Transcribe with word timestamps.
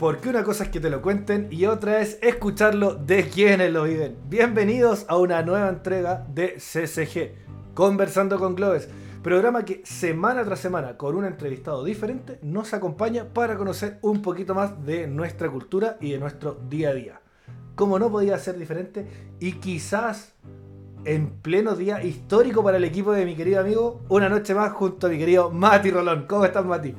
Porque 0.00 0.30
una 0.30 0.44
cosa 0.44 0.64
es 0.64 0.70
que 0.70 0.80
te 0.80 0.88
lo 0.88 1.02
cuenten 1.02 1.48
y 1.50 1.66
otra 1.66 2.00
es 2.00 2.18
escucharlo 2.22 2.94
de 2.94 3.28
quienes 3.28 3.70
lo 3.70 3.84
viven. 3.84 4.16
Bienvenidos 4.28 5.04
a 5.08 5.18
una 5.18 5.42
nueva 5.42 5.68
entrega 5.68 6.26
de 6.34 6.56
CCG, 6.56 7.74
Conversando 7.74 8.38
con 8.38 8.54
Globes, 8.54 8.88
programa 9.22 9.64
que 9.66 9.82
semana 9.84 10.42
tras 10.44 10.60
semana, 10.60 10.96
con 10.96 11.16
un 11.16 11.26
entrevistado 11.26 11.84
diferente, 11.84 12.38
nos 12.42 12.72
acompaña 12.72 13.26
para 13.26 13.56
conocer 13.56 13.98
un 14.00 14.22
poquito 14.22 14.54
más 14.54 14.84
de 14.86 15.06
nuestra 15.06 15.50
cultura 15.50 15.98
y 16.00 16.12
de 16.12 16.18
nuestro 16.18 16.58
día 16.68 16.90
a 16.90 16.94
día. 16.94 17.20
Como 17.74 17.98
no 17.98 18.10
podía 18.10 18.38
ser 18.38 18.58
diferente 18.58 19.06
y 19.38 19.52
quizás 19.52 20.34
en 21.04 21.30
pleno 21.30 21.74
día 21.76 22.02
histórico 22.02 22.62
para 22.62 22.76
el 22.76 22.84
equipo 22.84 23.12
de 23.12 23.24
mi 23.24 23.34
querido 23.34 23.60
amigo, 23.60 24.00
una 24.08 24.28
noche 24.28 24.54
más 24.54 24.72
junto 24.72 25.06
a 25.06 25.10
mi 25.10 25.18
querido 25.18 25.50
Mati 25.50 25.90
Rolón. 25.90 26.26
¿Cómo 26.26 26.44
estás, 26.44 26.64
Mati? 26.64 26.94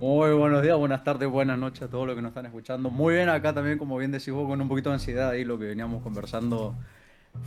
Muy 0.00 0.32
buenos 0.32 0.62
días, 0.62 0.76
buenas 0.76 1.04
tardes, 1.04 1.28
buenas 1.28 1.58
noches 1.58 1.82
a 1.82 1.88
todos 1.88 2.06
los 2.06 2.16
que 2.16 2.22
nos 2.22 2.30
están 2.30 2.46
escuchando. 2.46 2.90
Muy 2.90 3.14
bien 3.14 3.28
acá 3.28 3.52
también, 3.52 3.78
como 3.78 3.96
bien 3.98 4.10
decís 4.10 4.32
vos, 4.32 4.48
con 4.48 4.60
un 4.60 4.68
poquito 4.68 4.88
de 4.90 4.94
ansiedad 4.94 5.30
ahí 5.30 5.44
lo 5.44 5.58
que 5.58 5.66
veníamos 5.66 6.02
conversando 6.02 6.74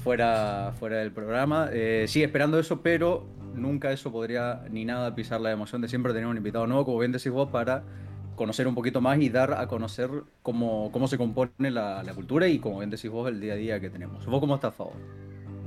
fuera, 0.03 0.73
fuera 0.79 0.97
del 0.97 1.11
programa. 1.11 1.69
Eh, 1.71 2.05
sí, 2.07 2.23
esperando 2.23 2.59
eso, 2.59 2.81
pero 2.81 3.25
nunca 3.55 3.91
eso 3.91 4.11
podría 4.11 4.63
ni 4.69 4.85
nada 4.85 5.13
pisar 5.15 5.41
la 5.41 5.51
emoción 5.51 5.81
de 5.81 5.87
siempre 5.89 6.13
tener 6.13 6.27
un 6.27 6.37
invitado 6.37 6.67
nuevo, 6.67 6.85
como 6.85 6.99
bien 6.99 7.11
decís 7.11 7.31
vos, 7.31 7.49
para 7.49 7.83
conocer 8.35 8.67
un 8.67 8.75
poquito 8.75 9.01
más 9.01 9.19
y 9.19 9.29
dar 9.29 9.53
a 9.53 9.67
conocer 9.67 10.09
cómo, 10.41 10.91
cómo 10.91 11.07
se 11.07 11.17
compone 11.17 11.71
la, 11.71 12.03
la 12.03 12.13
cultura 12.13 12.47
y, 12.47 12.59
como 12.59 12.79
bien 12.79 12.89
decís 12.89 13.11
vos, 13.11 13.27
el 13.29 13.39
día 13.39 13.53
a 13.53 13.57
día 13.57 13.79
que 13.79 13.89
tenemos. 13.89 14.25
¿Vos 14.25 14.39
cómo 14.39 14.55
estás, 14.55 14.73
Fabo? 14.73 14.93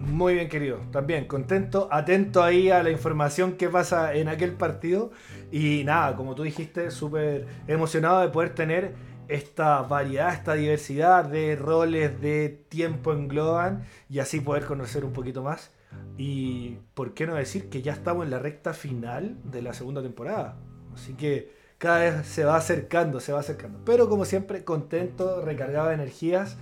Muy 0.06 0.34
bien, 0.34 0.48
querido. 0.48 0.78
También 0.92 1.27
contento, 1.27 1.89
atento 1.91 2.42
ahí 2.42 2.70
a 2.70 2.83
la 2.83 2.91
información 2.91 3.56
que 3.56 3.69
pasa 3.69 4.14
en 4.14 4.28
aquel 4.28 4.53
partido. 4.53 5.11
Y 5.50 5.83
nada, 5.84 6.17
como 6.17 6.34
tú 6.34 6.44
dijiste, 6.44 6.91
súper 6.91 7.47
emocionado 7.67 8.20
de 8.20 8.28
poder 8.28 8.55
tener 8.55 8.94
esta 9.28 9.83
variedad, 9.83 10.33
esta 10.33 10.55
diversidad 10.55 11.25
de 11.25 11.56
roles, 11.56 12.20
de 12.20 12.48
tiempo 12.69 13.12
en 13.12 13.27
Globan 13.27 13.84
y 14.08 14.20
así 14.20 14.41
poder 14.41 14.64
conocer 14.64 15.05
un 15.05 15.12
poquito 15.12 15.42
más. 15.42 15.72
Y 16.16 16.78
por 16.94 17.12
qué 17.12 17.27
no 17.27 17.34
decir 17.34 17.69
que 17.69 17.83
ya 17.83 17.92
estamos 17.92 18.25
en 18.25 18.31
la 18.31 18.38
recta 18.38 18.72
final 18.72 19.36
de 19.44 19.61
la 19.61 19.75
segunda 19.75 20.03
temporada. 20.03 20.56
Así 20.94 21.14
que 21.14 21.53
cada 21.78 21.98
vez 21.98 22.27
se 22.27 22.44
va 22.44 22.56
acercando, 22.56 23.19
se 23.19 23.33
va 23.33 23.41
acercando. 23.41 23.81
Pero 23.84 24.09
como 24.09 24.25
siempre, 24.25 24.64
contento, 24.64 25.42
recargado 25.42 25.88
de 25.88 25.94
energías 25.94 26.56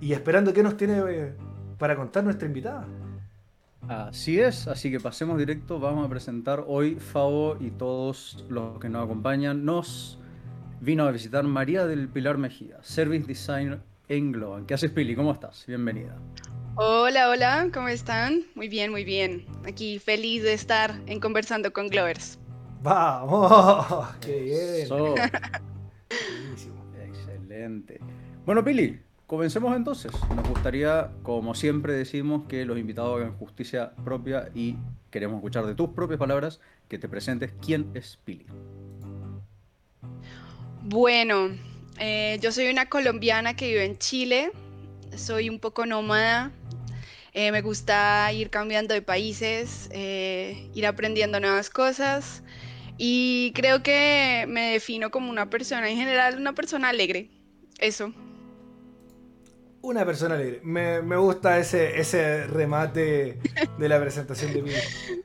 y 0.00 0.12
esperando 0.12 0.52
que 0.52 0.62
nos 0.62 0.76
tiene 0.76 1.02
eh, 1.08 1.34
para 1.78 1.96
contar 1.96 2.24
nuestra 2.24 2.46
invitada. 2.46 2.86
Así 3.88 4.40
es, 4.40 4.66
así 4.66 4.90
que 4.90 4.98
pasemos 4.98 5.38
directo, 5.38 5.78
vamos 5.78 6.06
a 6.06 6.08
presentar 6.08 6.64
hoy 6.66 6.94
Fabo 6.94 7.56
y 7.60 7.70
todos 7.70 8.44
los 8.48 8.78
que 8.78 8.88
nos 8.88 9.04
acompañan. 9.04 9.64
Nos 9.64 10.18
vino 10.80 11.04
a 11.04 11.10
visitar 11.10 11.44
María 11.44 11.86
del 11.86 12.08
Pilar 12.08 12.38
Mejía, 12.38 12.78
Service 12.82 13.26
Designer 13.26 13.80
en 14.08 14.32
Globan. 14.32 14.66
¿Qué 14.66 14.74
haces, 14.74 14.90
Pili? 14.90 15.14
¿Cómo 15.14 15.32
estás? 15.32 15.64
Bienvenida. 15.66 16.16
Hola, 16.76 17.28
hola, 17.28 17.68
¿cómo 17.72 17.88
están? 17.88 18.44
Muy 18.54 18.68
bien, 18.68 18.90
muy 18.90 19.04
bien. 19.04 19.44
Aquí 19.66 19.98
feliz 19.98 20.42
de 20.42 20.54
estar 20.54 21.00
en 21.06 21.20
Conversando 21.20 21.72
con 21.72 21.88
Glovers. 21.88 22.38
¡Vamos! 22.82 24.08
¡Qué 24.20 24.40
bien! 24.40 24.82
Eso. 24.82 25.14
Excelente. 27.04 28.00
Bueno, 28.44 28.64
Pili, 28.64 29.00
Comencemos 29.34 29.74
entonces. 29.74 30.12
Nos 30.36 30.48
gustaría, 30.48 31.10
como 31.24 31.56
siempre 31.56 31.92
decimos, 31.92 32.46
que 32.46 32.64
los 32.64 32.78
invitados 32.78 33.16
hagan 33.16 33.36
justicia 33.36 33.90
propia 34.04 34.48
y 34.54 34.76
queremos 35.10 35.38
escuchar 35.38 35.66
de 35.66 35.74
tus 35.74 35.88
propias 35.88 36.20
palabras 36.20 36.60
que 36.88 36.98
te 36.98 37.08
presentes 37.08 37.52
quién 37.60 37.90
es 37.94 38.16
Pili. 38.24 38.46
Bueno, 40.82 41.48
eh, 41.98 42.38
yo 42.40 42.52
soy 42.52 42.68
una 42.68 42.88
colombiana 42.88 43.56
que 43.56 43.66
vive 43.66 43.84
en 43.84 43.98
Chile. 43.98 44.52
Soy 45.16 45.48
un 45.50 45.58
poco 45.58 45.84
nómada. 45.84 46.52
Eh, 47.32 47.50
me 47.50 47.60
gusta 47.60 48.32
ir 48.32 48.50
cambiando 48.50 48.94
de 48.94 49.02
países, 49.02 49.90
eh, 49.90 50.70
ir 50.74 50.86
aprendiendo 50.86 51.40
nuevas 51.40 51.70
cosas. 51.70 52.44
Y 52.98 53.50
creo 53.56 53.82
que 53.82 54.44
me 54.46 54.74
defino 54.74 55.10
como 55.10 55.28
una 55.28 55.50
persona, 55.50 55.90
en 55.90 55.96
general, 55.96 56.38
una 56.38 56.52
persona 56.52 56.90
alegre. 56.90 57.30
Eso. 57.80 58.14
Una 59.84 60.06
persona 60.06 60.36
alegre. 60.36 60.60
Me, 60.62 61.02
me, 61.02 61.14
gusta 61.18 61.58
ese, 61.58 62.00
ese 62.00 62.46
remate 62.46 63.38
de 63.76 63.88
la 63.88 64.00
presentación 64.00 64.54
de 64.54 64.62
Pili. 64.62 64.76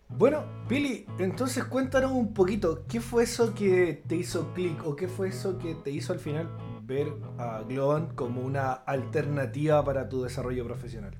Bueno, 0.09 0.43
Pili, 0.67 1.05
entonces 1.17 1.63
cuéntanos 1.63 2.11
un 2.11 2.33
poquito, 2.33 2.83
¿qué 2.89 2.99
fue 2.99 3.23
eso 3.23 3.55
que 3.55 4.03
te 4.05 4.17
hizo 4.17 4.53
clic 4.53 4.85
o 4.85 4.97
qué 4.97 5.07
fue 5.07 5.29
eso 5.29 5.57
que 5.57 5.75
te 5.75 5.91
hizo 5.91 6.11
al 6.11 6.19
final 6.19 6.49
ver 6.81 7.07
a 7.37 7.61
Globan 7.69 8.07
como 8.15 8.41
una 8.41 8.73
alternativa 8.73 9.81
para 9.85 10.09
tu 10.09 10.23
desarrollo 10.23 10.65
profesional? 10.65 11.13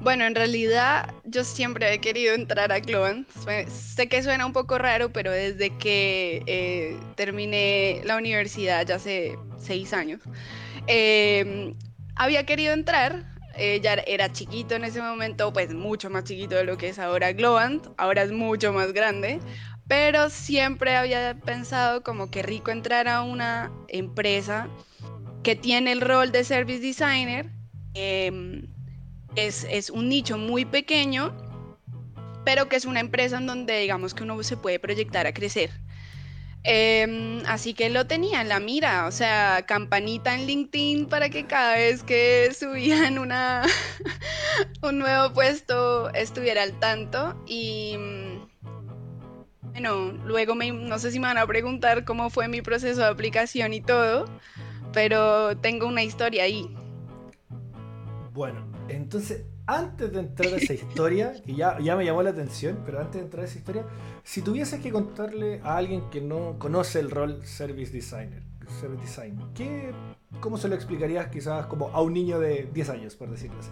Bueno, 0.00 0.24
en 0.24 0.34
realidad 0.34 1.12
yo 1.24 1.44
siempre 1.44 1.92
he 1.92 2.00
querido 2.00 2.34
entrar 2.34 2.72
a 2.72 2.80
Globan. 2.80 3.26
Sé 3.68 4.08
que 4.08 4.22
suena 4.22 4.46
un 4.46 4.54
poco 4.54 4.78
raro, 4.78 5.12
pero 5.12 5.30
desde 5.30 5.76
que 5.76 6.42
eh, 6.46 6.96
terminé 7.16 8.00
la 8.04 8.16
universidad 8.16 8.86
ya 8.86 8.94
hace 8.94 9.38
seis 9.58 9.92
años, 9.92 10.22
eh, 10.86 11.74
había 12.14 12.44
querido 12.46 12.72
entrar, 12.72 13.24
eh, 13.54 13.80
ya 13.82 13.94
era 13.94 14.32
chiquito 14.32 14.74
en 14.74 14.84
ese 14.84 15.00
momento, 15.02 15.52
pues 15.52 15.72
mucho 15.74 16.10
más 16.10 16.24
chiquito 16.24 16.56
de 16.56 16.64
lo 16.64 16.76
que 16.78 16.88
es 16.88 16.98
ahora 16.98 17.32
Globant, 17.32 17.86
ahora 17.98 18.22
es 18.22 18.32
mucho 18.32 18.72
más 18.72 18.92
grande, 18.92 19.40
pero 19.86 20.30
siempre 20.30 20.96
había 20.96 21.34
pensado 21.44 22.02
como 22.02 22.30
que 22.30 22.42
rico 22.42 22.70
entrar 22.70 23.08
a 23.08 23.22
una 23.22 23.70
empresa 23.88 24.68
que 25.42 25.56
tiene 25.56 25.92
el 25.92 26.00
rol 26.00 26.32
de 26.32 26.44
service 26.44 26.80
designer, 26.80 27.50
eh, 27.94 28.62
es, 29.36 29.66
es 29.70 29.90
un 29.90 30.08
nicho 30.08 30.38
muy 30.38 30.64
pequeño, 30.64 31.34
pero 32.44 32.68
que 32.68 32.76
es 32.76 32.84
una 32.84 33.00
empresa 33.00 33.38
en 33.38 33.46
donde 33.46 33.78
digamos 33.78 34.14
que 34.14 34.22
uno 34.22 34.42
se 34.42 34.56
puede 34.56 34.78
proyectar 34.78 35.26
a 35.26 35.34
crecer. 35.34 35.70
Eh, 36.64 37.42
así 37.46 37.74
que 37.74 37.90
lo 37.90 38.06
tenía 38.06 38.40
en 38.40 38.48
la 38.48 38.60
mira, 38.60 39.06
o 39.06 39.10
sea, 39.10 39.64
campanita 39.66 40.34
en 40.34 40.46
LinkedIn 40.46 41.06
para 41.06 41.28
que 41.28 41.46
cada 41.46 41.74
vez 41.74 42.04
que 42.04 42.52
subían 42.54 43.18
una, 43.18 43.62
un 44.82 44.98
nuevo 44.98 45.32
puesto 45.32 46.10
estuviera 46.14 46.62
al 46.62 46.78
tanto. 46.78 47.34
Y 47.46 47.96
bueno, 49.72 50.12
luego 50.24 50.54
me, 50.54 50.70
no 50.70 50.98
sé 50.98 51.10
si 51.10 51.18
me 51.18 51.26
van 51.26 51.38
a 51.38 51.46
preguntar 51.46 52.04
cómo 52.04 52.30
fue 52.30 52.46
mi 52.46 52.62
proceso 52.62 53.00
de 53.00 53.08
aplicación 53.08 53.72
y 53.72 53.80
todo, 53.80 54.26
pero 54.92 55.56
tengo 55.56 55.86
una 55.86 56.04
historia 56.04 56.44
ahí. 56.44 56.68
Bueno, 58.32 58.64
entonces 58.88 59.44
antes 59.66 60.12
de 60.12 60.20
entrar 60.20 60.52
a 60.52 60.56
esa 60.56 60.74
historia, 60.74 61.34
que 61.46 61.54
ya, 61.54 61.78
ya 61.80 61.96
me 61.96 62.04
llamó 62.04 62.22
la 62.22 62.30
atención, 62.30 62.82
pero 62.84 63.00
antes 63.00 63.14
de 63.14 63.20
entrar 63.22 63.44
a 63.44 63.46
esa 63.46 63.58
historia, 63.58 63.86
si 64.24 64.42
tuvieses 64.42 64.80
que 64.80 64.90
contarle 64.90 65.60
a 65.62 65.76
alguien 65.76 66.08
que 66.10 66.20
no 66.20 66.58
conoce 66.58 67.00
el 67.00 67.10
rol 67.10 67.44
Service 67.44 67.92
Designer, 67.92 68.42
Service 68.80 69.02
Design, 69.02 69.38
¿qué, 69.54 69.92
¿cómo 70.40 70.58
se 70.58 70.68
lo 70.68 70.74
explicarías 70.74 71.28
quizás 71.28 71.66
como 71.66 71.88
a 71.88 72.00
un 72.02 72.12
niño 72.12 72.38
de 72.38 72.68
10 72.72 72.88
años, 72.90 73.16
por 73.16 73.30
decirlo 73.30 73.58
así? 73.60 73.70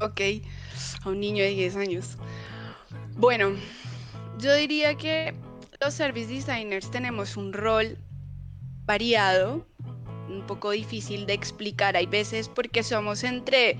Ok, 0.00 0.20
a 1.04 1.08
un 1.08 1.20
niño 1.20 1.44
de 1.44 1.50
10 1.50 1.76
años. 1.76 2.18
Bueno, 3.16 3.52
yo 4.38 4.54
diría 4.54 4.96
que 4.96 5.34
los 5.80 5.94
Service 5.94 6.32
Designers 6.32 6.90
tenemos 6.90 7.36
un 7.36 7.52
rol 7.52 7.98
variado, 8.84 9.66
un 10.28 10.44
poco 10.46 10.70
difícil 10.70 11.26
de 11.26 11.34
explicar. 11.34 11.96
Hay 11.96 12.06
veces 12.06 12.48
porque 12.48 12.82
somos 12.82 13.22
entre 13.24 13.78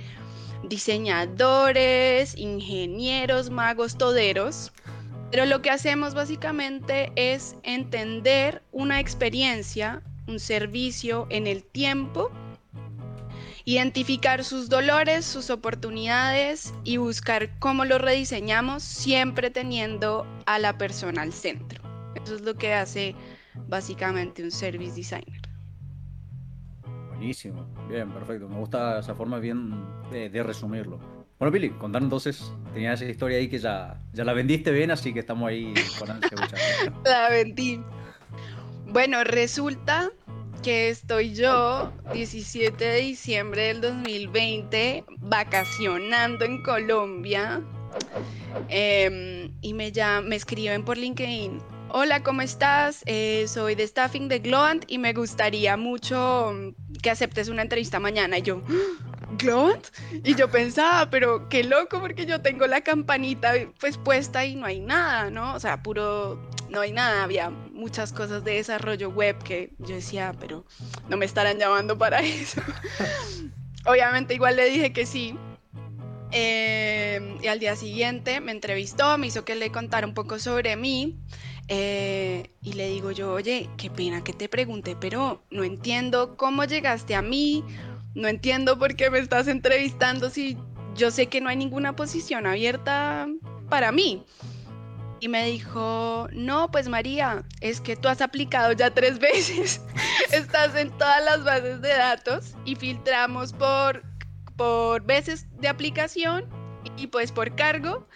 diseñadores, 0.68 2.36
ingenieros, 2.36 3.50
magos, 3.50 3.96
toderos. 3.96 4.72
Pero 5.30 5.46
lo 5.46 5.62
que 5.62 5.70
hacemos 5.70 6.14
básicamente 6.14 7.12
es 7.16 7.56
entender 7.62 8.62
una 8.72 9.00
experiencia, 9.00 10.02
un 10.28 10.38
servicio 10.38 11.26
en 11.30 11.46
el 11.46 11.64
tiempo, 11.64 12.30
identificar 13.64 14.44
sus 14.44 14.68
dolores, 14.68 15.24
sus 15.24 15.50
oportunidades 15.50 16.72
y 16.84 16.98
buscar 16.98 17.58
cómo 17.58 17.84
lo 17.84 17.98
rediseñamos, 17.98 18.82
siempre 18.82 19.50
teniendo 19.50 20.26
a 20.46 20.58
la 20.58 20.76
persona 20.78 21.22
al 21.22 21.32
centro. 21.32 21.82
Eso 22.14 22.36
es 22.36 22.42
lo 22.42 22.54
que 22.54 22.74
hace 22.74 23.14
básicamente 23.68 24.42
un 24.42 24.50
service 24.50 24.94
designer. 24.94 25.43
Buenísimo, 27.16 27.66
bien, 27.88 28.10
perfecto. 28.10 28.48
Me 28.48 28.58
gusta 28.58 28.98
esa 28.98 29.14
forma 29.14 29.38
bien 29.38 29.72
de, 30.10 30.28
de 30.28 30.42
resumirlo. 30.42 30.98
Bueno, 31.38 31.52
Pili, 31.52 31.70
contar 31.70 32.02
entonces, 32.02 32.52
tenía 32.72 32.92
esa 32.92 33.04
historia 33.04 33.38
ahí 33.38 33.48
que 33.48 33.58
ya, 33.58 34.00
ya 34.12 34.24
la 34.24 34.32
vendiste 34.32 34.70
bien, 34.70 34.90
así 34.90 35.12
que 35.12 35.20
estamos 35.20 35.48
ahí 35.48 35.74
con 35.98 36.10
ansia 36.10 36.30
La 37.04 37.28
vendí. 37.28 37.82
Bueno, 38.86 39.24
resulta 39.24 40.10
que 40.62 40.88
estoy 40.88 41.34
yo, 41.34 41.92
17 42.12 42.82
de 42.82 43.00
diciembre 43.00 43.64
del 43.64 43.80
2020, 43.80 45.04
vacacionando 45.18 46.44
en 46.44 46.62
Colombia. 46.62 47.60
Em, 48.68 49.52
y 49.60 49.74
me, 49.74 49.92
me 50.24 50.36
escriben 50.36 50.84
por 50.84 50.96
LinkedIn. 50.96 51.73
Hola, 51.96 52.24
¿cómo 52.24 52.42
estás? 52.42 53.04
Eh, 53.06 53.44
soy 53.46 53.76
de 53.76 53.86
Staffing 53.86 54.26
de 54.26 54.40
Glowant 54.40 54.84
y 54.88 54.98
me 54.98 55.12
gustaría 55.12 55.76
mucho 55.76 56.52
que 57.00 57.08
aceptes 57.08 57.48
una 57.48 57.62
entrevista 57.62 58.00
mañana. 58.00 58.38
Y 58.38 58.42
yo, 58.42 58.62
Glowant? 59.38 59.86
Y 60.24 60.34
yo 60.34 60.50
pensaba, 60.50 61.08
pero 61.08 61.48
qué 61.48 61.62
loco 61.62 62.00
porque 62.00 62.26
yo 62.26 62.40
tengo 62.42 62.66
la 62.66 62.80
campanita 62.80 63.52
pues 63.78 63.96
puesta 63.96 64.44
y 64.44 64.56
no 64.56 64.66
hay 64.66 64.80
nada, 64.80 65.30
¿no? 65.30 65.54
O 65.54 65.60
sea, 65.60 65.84
puro, 65.84 66.42
no 66.68 66.80
hay 66.80 66.90
nada. 66.90 67.22
Había 67.22 67.50
muchas 67.50 68.12
cosas 68.12 68.42
de 68.42 68.54
desarrollo 68.54 69.10
web 69.10 69.40
que 69.44 69.70
yo 69.78 69.94
decía, 69.94 70.34
pero 70.40 70.64
no 71.08 71.16
me 71.16 71.26
estarán 71.26 71.60
llamando 71.60 71.96
para 71.96 72.18
eso. 72.22 72.60
Obviamente 73.86 74.34
igual 74.34 74.56
le 74.56 74.64
dije 74.64 74.92
que 74.92 75.06
sí. 75.06 75.38
Eh, 76.32 77.38
y 77.40 77.46
al 77.46 77.60
día 77.60 77.76
siguiente 77.76 78.40
me 78.40 78.50
entrevistó, 78.50 79.16
me 79.16 79.28
hizo 79.28 79.44
que 79.44 79.54
le 79.54 79.70
contara 79.70 80.04
un 80.04 80.14
poco 80.14 80.40
sobre 80.40 80.74
mí. 80.74 81.16
Eh, 81.68 82.50
y 82.62 82.74
le 82.74 82.88
digo 82.88 83.10
yo, 83.10 83.32
oye, 83.32 83.70
qué 83.76 83.90
pena 83.90 84.22
que 84.22 84.32
te 84.32 84.48
pregunte, 84.48 84.96
pero 85.00 85.42
no 85.50 85.64
entiendo 85.64 86.36
cómo 86.36 86.64
llegaste 86.64 87.14
a 87.14 87.22
mí, 87.22 87.64
no 88.14 88.28
entiendo 88.28 88.78
por 88.78 88.96
qué 88.96 89.10
me 89.10 89.18
estás 89.18 89.48
entrevistando 89.48 90.28
si 90.28 90.58
yo 90.94 91.10
sé 91.10 91.26
que 91.26 91.40
no 91.40 91.48
hay 91.48 91.56
ninguna 91.56 91.96
posición 91.96 92.46
abierta 92.46 93.26
para 93.70 93.92
mí. 93.92 94.24
Y 95.20 95.28
me 95.28 95.46
dijo, 95.46 96.28
no, 96.32 96.70
pues 96.70 96.88
María, 96.88 97.44
es 97.62 97.80
que 97.80 97.96
tú 97.96 98.08
has 98.08 98.20
aplicado 98.20 98.72
ya 98.72 98.90
tres 98.92 99.18
veces, 99.20 99.80
estás 100.32 100.74
en 100.74 100.90
todas 100.98 101.24
las 101.24 101.44
bases 101.44 101.80
de 101.80 101.94
datos 101.94 102.54
y 102.66 102.74
filtramos 102.74 103.54
por, 103.54 104.02
por 104.56 105.02
veces 105.02 105.46
de 105.60 105.68
aplicación 105.68 106.44
y 106.98 107.06
pues 107.06 107.32
por 107.32 107.54
cargo 107.56 108.06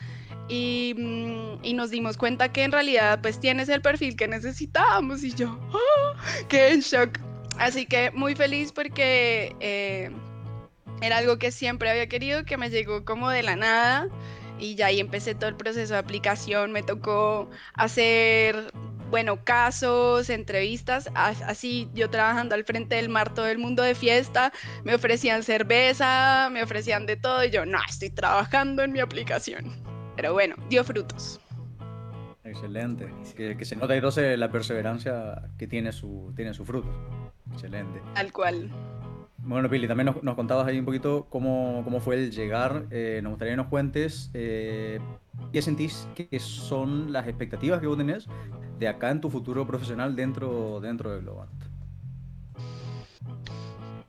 Mm, 0.48 1.62
y, 1.62 1.74
nos 1.74 1.90
dimos 1.90 2.16
cuenta 2.16 2.50
que 2.52 2.64
en 2.64 2.72
realidad 2.72 3.20
pues 3.20 3.38
tienes 3.38 3.68
el 3.68 3.82
perfil 3.82 4.16
que 4.16 4.28
necesitábamos 4.28 5.22
y 5.22 5.34
yo, 5.34 5.58
¡oh! 5.72 6.14
¡Qué 6.48 6.72
en 6.72 6.80
shock! 6.80 7.18
Así 7.58 7.86
que 7.86 8.10
muy 8.12 8.34
feliz 8.34 8.72
porque 8.72 9.54
eh, 9.60 10.10
era 11.02 11.18
algo 11.18 11.38
que 11.38 11.50
siempre 11.52 11.90
había 11.90 12.08
querido, 12.08 12.44
que 12.44 12.56
me 12.56 12.70
llegó 12.70 13.04
como 13.04 13.30
de 13.30 13.42
la 13.42 13.56
nada 13.56 14.08
y 14.58 14.74
ya 14.74 14.86
ahí 14.86 15.00
empecé 15.00 15.34
todo 15.34 15.50
el 15.50 15.56
proceso 15.56 15.94
de 15.94 16.00
aplicación, 16.00 16.72
me 16.72 16.82
tocó 16.82 17.50
hacer, 17.74 18.72
bueno, 19.10 19.44
casos, 19.44 20.30
entrevistas, 20.30 21.10
así 21.14 21.88
yo 21.94 22.10
trabajando 22.10 22.54
al 22.54 22.64
frente 22.64 22.96
del 22.96 23.08
mar 23.08 23.34
todo 23.34 23.48
el 23.48 23.58
mundo 23.58 23.82
de 23.82 23.94
fiesta, 23.94 24.52
me 24.84 24.94
ofrecían 24.94 25.42
cerveza, 25.42 26.48
me 26.50 26.62
ofrecían 26.62 27.06
de 27.06 27.16
todo 27.16 27.44
y 27.44 27.50
yo, 27.50 27.66
no, 27.66 27.78
estoy 27.88 28.10
trabajando 28.10 28.82
en 28.82 28.92
mi 28.92 29.00
aplicación. 29.00 29.97
Pero 30.19 30.32
bueno, 30.32 30.56
dio 30.69 30.82
frutos. 30.82 31.41
Excelente. 32.43 33.09
Que, 33.37 33.65
se 33.65 33.76
nota 33.76 33.94
entonces 33.94 34.37
la 34.37 34.50
perseverancia 34.50 35.44
que 35.56 35.69
tiene 35.69 35.93
su, 35.93 36.32
tiene 36.35 36.53
su 36.55 36.65
fruto. 36.65 36.88
Excelente. 37.53 38.03
Tal 38.17 38.32
cual. 38.32 38.69
Bueno, 39.37 39.70
Pili, 39.70 39.87
también 39.87 40.12
nos, 40.20 40.35
contabas 40.35 40.67
ahí 40.67 40.81
un 40.81 40.85
poquito 40.85 41.29
cómo, 41.31 41.82
cómo 41.85 42.00
fue 42.00 42.17
el 42.17 42.32
llegar. 42.32 42.87
Eh, 42.91 43.20
nos 43.23 43.31
gustaría 43.31 43.53
que 43.53 43.59
nos 43.59 43.69
cuentes 43.69 44.32
eh, 44.35 44.99
qué 45.53 45.62
sentís 45.62 46.09
que 46.17 46.41
son 46.41 47.12
las 47.12 47.29
expectativas 47.29 47.81
que 47.81 47.87
vos 47.87 47.97
tenés 47.97 48.26
de 48.81 48.88
acá 48.88 49.12
en 49.12 49.20
tu 49.20 49.31
futuro 49.31 49.69
profesional 49.69 50.17
dentro, 50.17 50.81
dentro 50.81 51.15
de 51.15 51.20
Globant. 51.20 51.53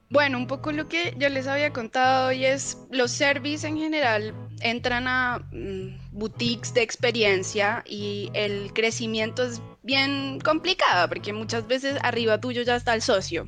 Bueno, 0.10 0.40
un 0.40 0.48
poco 0.48 0.72
lo 0.72 0.88
que 0.88 1.14
yo 1.20 1.30
les 1.30 1.46
había 1.46 1.72
contado 1.72 2.32
y 2.32 2.44
es 2.44 2.80
los 2.90 3.12
servicios 3.12 3.66
en 3.66 3.78
general 3.78 4.34
entran 4.62 5.08
a 5.08 5.40
mm, 5.52 5.98
boutiques 6.12 6.74
de 6.74 6.82
experiencia 6.82 7.84
y 7.88 8.30
el 8.34 8.74
crecimiento 8.74 9.44
es 9.44 9.62
bien 9.84 10.40
complicado 10.40 11.08
porque 11.10 11.34
muchas 11.34 11.68
veces 11.68 11.98
arriba 12.02 12.40
tuyo 12.40 12.62
ya 12.62 12.76
está 12.76 12.94
el 12.94 13.02
socio 13.02 13.48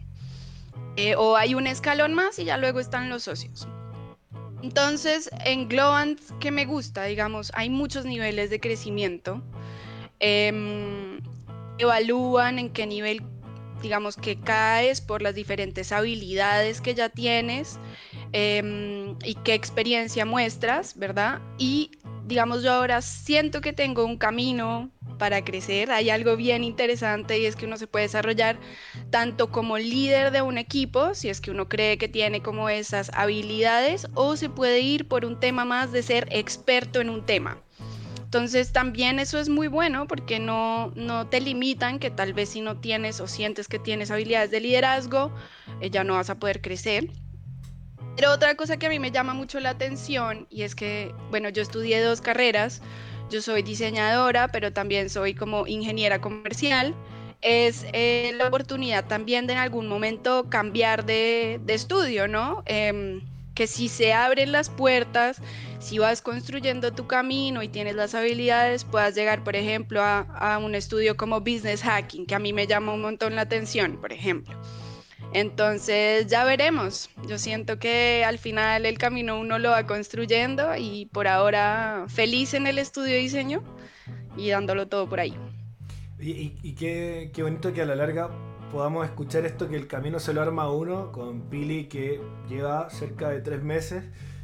eh, 0.96 1.16
o 1.16 1.36
hay 1.36 1.56
un 1.56 1.68
escalón 1.68 2.14
más 2.14 2.40
y 2.40 2.46
ya 2.46 2.58
luego 2.58 2.80
están 2.80 3.10
los 3.10 3.24
socios. 3.24 3.68
Entonces, 4.62 5.30
en 5.46 5.68
Globant, 5.68 6.20
que 6.40 6.52
me 6.52 6.66
gusta, 6.66 7.06
digamos, 7.06 7.52
hay 7.56 7.70
muchos 7.70 8.06
niveles 8.06 8.50
de 8.50 8.60
crecimiento. 8.60 9.42
Em, 10.20 11.20
evalúan 11.80 12.60
en 12.60 12.70
qué 12.70 12.86
nivel 12.86 13.24
digamos 13.82 14.16
que 14.16 14.40
caes 14.40 15.02
por 15.02 15.24
las 15.24 15.34
diferentes 15.34 15.92
habilidades 15.92 16.82
que 16.82 16.94
ya 16.94 17.10
tienes 17.10 17.80
em, 18.34 19.18
y 19.24 19.36
qué 19.44 19.54
experiencia 19.54 20.26
muestras, 20.26 20.98
¿verdad? 20.98 21.40
Y 21.58 21.92
digamos 22.26 22.64
yo 22.64 22.72
ahora 22.72 23.02
siento 23.02 23.62
que 23.62 23.74
tengo 23.74 24.06
un 24.06 24.18
camino 24.18 24.90
para 25.18 25.44
crecer, 25.44 25.92
hay 25.92 26.10
algo 26.10 26.36
bien 26.36 26.64
interesante 26.64 27.38
y 27.38 27.46
es 27.46 27.56
que 27.56 27.66
uno 27.66 27.78
se 27.78 27.88
puede 27.88 28.06
desarrollar 28.06 28.58
tanto 29.12 29.52
como 29.52 29.78
líder 29.78 30.32
de 30.32 30.42
un 30.42 30.58
equipo, 30.58 31.14
si 31.14 31.30
es 31.30 31.42
que 31.42 31.52
uno 31.52 31.70
cree 31.70 31.98
que 31.98 32.08
tiene 32.08 32.42
como 32.42 32.70
esas 32.70 33.12
habilidades, 33.14 34.08
o 34.16 34.36
se 34.36 34.50
puede 34.50 34.80
ir 34.80 35.08
por 35.08 35.26
un 35.26 35.40
tema 35.40 35.66
más 35.66 35.92
de 35.92 36.02
ser 36.02 36.28
experto 36.32 37.02
en 37.02 37.10
un 37.10 37.26
tema. 37.26 37.62
Entonces 38.32 38.72
también 38.72 39.20
eso 39.20 39.40
es 39.40 39.50
muy 39.50 39.68
bueno 39.68 40.08
porque 40.08 40.40
no, 40.40 40.94
no 40.96 41.28
te 41.28 41.42
limitan 41.42 42.00
que 42.00 42.10
tal 42.10 42.32
vez 42.32 42.48
si 42.48 42.62
no 42.62 42.78
tienes 42.78 43.20
o 43.20 43.28
sientes 43.28 43.68
que 43.68 43.78
tienes 43.78 44.10
habilidades 44.10 44.52
de 44.52 44.62
liderazgo, 44.62 45.34
eh, 45.82 45.90
ya 45.90 46.06
no 46.06 46.14
vas 46.14 46.30
a 46.30 46.40
poder 46.40 46.62
crecer. 46.62 47.10
Pero 48.22 48.34
otra 48.34 48.54
cosa 48.54 48.78
que 48.78 48.86
a 48.86 48.90
mí 48.90 49.00
me 49.00 49.10
llama 49.10 49.34
mucho 49.34 49.60
la 49.60 49.72
atención 49.72 50.46
y 50.52 50.62
es 50.62 50.76
que, 50.76 51.12
bueno, 51.32 51.50
yo 51.50 51.64
estudié 51.64 52.02
dos 52.02 52.22
carreras, 52.22 52.80
yo 53.32 53.42
soy 53.42 53.64
diseñadora, 53.64 54.50
pero 54.50 54.72
también 54.72 55.10
soy 55.10 55.34
como 55.34 55.66
ingeniera 55.66 56.22
comercial, 56.22 56.94
es 57.42 57.84
eh, 57.94 58.32
la 58.38 58.46
oportunidad 58.46 59.06
también 59.08 59.48
de 59.48 59.54
en 59.54 59.60
algún 59.60 59.88
momento 59.88 60.48
cambiar 60.52 61.04
de, 61.04 61.60
de 61.66 61.74
estudio, 61.74 62.28
¿no? 62.28 62.62
Em, 62.68 63.22
que 63.56 63.66
si 63.66 63.90
se 63.90 64.14
abren 64.14 64.52
las 64.52 64.70
puertas, 64.70 65.42
si 65.80 65.98
vas 65.98 66.22
construyendo 66.22 66.94
tu 66.94 67.08
camino 67.08 67.64
y 67.64 67.70
tienes 67.70 67.96
las 67.96 68.14
habilidades, 68.14 68.86
puedas 68.86 69.16
llegar, 69.16 69.44
por 69.44 69.56
ejemplo, 69.56 70.00
a, 70.04 70.60
un 70.64 70.76
estudio 70.76 71.18
como 71.18 71.40
Business 71.40 71.82
Hacking, 71.82 72.28
que 72.28 72.36
a 72.36 72.40
mí 72.40 72.54
me 72.54 72.68
llama 72.68 72.94
un 72.94 73.02
montón 73.02 73.34
la 73.34 73.42
atención, 73.42 73.98
por 74.00 74.14
ejemplo. 74.14 74.56
Entonces 75.34 76.28
ya 76.28 76.44
veremos. 76.44 77.10
Yo 77.28 77.38
siento 77.38 77.80
que 77.80 78.24
al 78.26 78.38
final 78.38 78.86
el 78.86 78.98
camino 78.98 79.40
uno 79.40 79.60
lo 79.60 79.70
va 79.70 79.86
construyendo 79.88 80.76
y 80.78 81.06
por 81.08 81.28
ahora 81.28 82.06
feliz 82.08 82.54
en 82.54 82.68
el 82.68 82.78
estudio 82.78 83.14
de 83.14 83.20
diseño 83.20 83.64
y 84.36 84.50
dándolo 84.50 84.88
todo 84.88 85.08
por 85.08 85.20
ahí. 85.20 85.34
Y, 86.20 86.74
qué, 86.74 87.32
qué 87.34 87.44
bonito 87.44 87.74
que 87.74 87.82
a 87.82 87.86
la 87.86 87.96
larga 87.96 88.30
podamos 88.72 89.06
escuchar 89.06 89.46
esto 89.46 89.68
que 89.68 89.76
el 89.76 89.88
camino 89.88 90.20
se 90.20 90.34
lo 90.34 90.42
arma 90.42 90.70
uno 90.70 91.12
con 91.12 91.50
Pili 91.50 91.86
que 91.86 92.22
lleva 92.48 92.90
cerca 92.90 93.30
de 93.30 93.42
tres 93.42 93.64
meses 93.64 94.04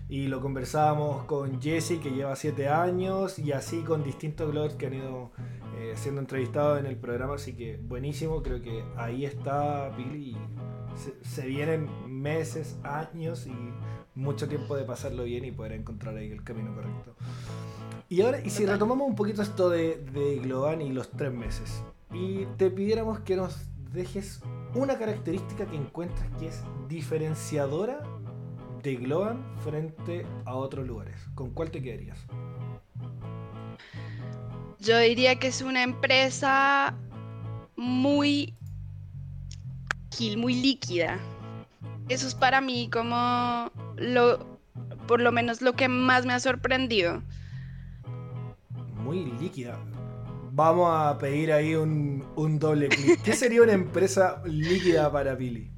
y 0.10 0.28
lo 0.28 0.42
conversábamos 0.42 1.26
con 1.26 1.62
Jesse 1.62 2.00
que 2.02 2.12
lleva 2.12 2.36
siete 2.36 2.68
años 2.68 3.38
y 3.38 3.52
así 3.52 3.82
con 3.82 4.04
distintos 4.04 4.50
blogs 4.52 4.74
que 4.76 4.88
han 4.88 4.94
ido 4.96 5.32
eh, 5.78 5.94
siendo 5.96 6.22
entrevistados 6.22 6.80
en 6.80 6.88
el 6.88 6.98
programa, 6.98 7.36
así 7.36 7.56
que 7.56 7.78
buenísimo, 7.78 8.42
creo 8.42 8.62
que 8.62 8.84
ahí 8.96 9.26
está 9.26 9.92
Pili 9.96 10.36
se, 11.22 11.46
vienen 11.46 11.90
meses, 12.08 12.78
años 12.84 13.48
y 13.48 13.56
mucho 14.16 14.48
tiempo 14.48 14.76
de 14.76 14.84
pasarlo 14.84 15.24
bien 15.24 15.46
y 15.46 15.52
poder 15.52 15.74
encontrar 15.74 16.16
ahí 16.18 16.32
el 16.32 16.44
camino 16.44 16.74
correcto. 16.74 17.16
Y 18.10 18.22
ahora, 18.22 18.42
y 18.44 18.50
si 18.50 18.66
retomamos 18.66 19.08
un 19.08 19.16
poquito 19.16 19.42
esto 19.42 19.70
de, 19.70 19.98
de 20.14 20.40
Globan 20.40 20.82
y 20.82 20.92
los 20.92 21.12
tres 21.12 21.32
meses, 21.34 21.84
y 22.14 22.46
te 22.58 22.72
pidiéramos 22.72 23.20
que 23.20 23.36
nos 23.36 23.56
dejes 23.94 24.42
una 24.76 24.98
característica 24.98 25.66
que 25.66 25.76
encuentras 25.76 26.28
que 26.40 26.48
es 26.48 26.64
diferenciadora 26.88 28.04
de 28.84 28.96
Globan 28.96 29.44
frente 29.64 30.26
a 30.46 30.56
otros 30.56 30.88
lugares. 30.88 31.20
¿Con 31.36 31.52
cuál 31.52 31.72
te 31.72 31.82
quedarías? 31.82 32.18
Yo 34.80 34.98
diría 35.00 35.38
que 35.38 35.48
es 35.48 35.62
una 35.62 35.84
empresa 35.84 36.96
muy 37.76 38.57
muy 40.38 40.56
líquida. 40.56 41.20
Eso 42.10 42.28
es 42.28 42.36
para 42.36 42.62
mí 42.62 42.90
como 42.92 43.72
lo, 43.98 44.60
por 45.08 45.22
lo 45.22 45.32
menos 45.32 45.62
lo 45.62 45.74
que 45.74 45.88
más 45.88 46.26
me 46.26 46.34
ha 46.34 46.40
sorprendido. 46.40 47.22
Muy 49.04 49.26
líquida. 49.40 49.78
Vamos 50.52 50.90
a 50.92 51.18
pedir 51.20 51.52
ahí 51.52 51.76
un, 51.76 52.24
doble 52.60 52.90
clic. 52.90 53.22
¿Qué 53.22 53.34
sería 53.34 53.62
una 53.62 53.74
empresa 53.74 54.42
líquida 54.46 55.12
para 55.12 55.36
Billy? 55.36 55.72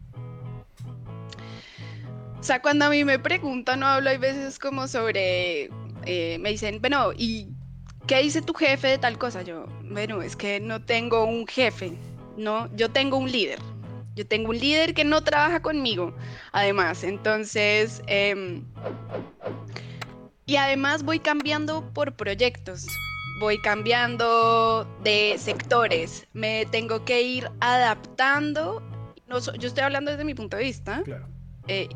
O 2.40 2.44
sea, 2.44 2.62
cuando 2.62 2.86
a 2.86 2.90
mí 2.90 3.04
me 3.04 3.20
preguntan, 3.20 3.82
no 3.82 3.88
hablo 3.88 4.10
hay 4.10 4.18
veces 4.18 4.58
como 4.58 4.88
sobre, 4.88 5.70
eh, 6.06 6.38
me 6.40 6.50
dicen, 6.52 6.80
bueno, 6.80 7.12
¿y 7.18 7.50
qué 8.08 8.22
dice 8.22 8.42
tu 8.42 8.54
jefe 8.54 8.88
de 8.88 8.98
tal 8.98 9.18
cosa? 9.18 9.42
Yo, 9.42 9.66
bueno, 9.84 10.22
es 10.22 10.38
que 10.38 10.62
no 10.62 10.82
tengo 10.82 11.26
un 11.26 11.46
jefe, 11.46 11.92
¿no? 12.38 12.74
Yo 12.78 12.90
tengo 12.90 13.18
un 13.18 13.30
líder. 13.30 13.60
Yo 14.16 14.28
tengo 14.28 14.50
un 14.50 14.60
líder 14.60 14.94
que 14.94 15.04
no 15.04 15.24
trabaja 15.24 15.62
conmigo, 15.62 16.16
además. 16.52 17.04
Entonces, 17.04 18.02
em, 18.08 18.64
y 20.46 20.56
además 20.56 21.04
voy 21.04 21.20
cambiando 21.20 21.94
por 21.94 22.16
proyectos, 22.16 22.88
voy 23.40 23.62
cambiando 23.62 24.88
de 25.04 25.36
sectores, 25.38 26.28
me 26.34 26.66
tengo 26.66 27.06
que 27.06 27.22
ir 27.22 27.52
adaptando. 27.60 28.82
No, 29.28 29.38
yo 29.40 29.68
estoy 29.68 29.84
hablando 29.84 30.10
desde 30.10 30.24
mi 30.24 30.34
punto 30.34 30.58
de 30.58 30.64
vista, 30.64 31.04
eh, 31.68 31.88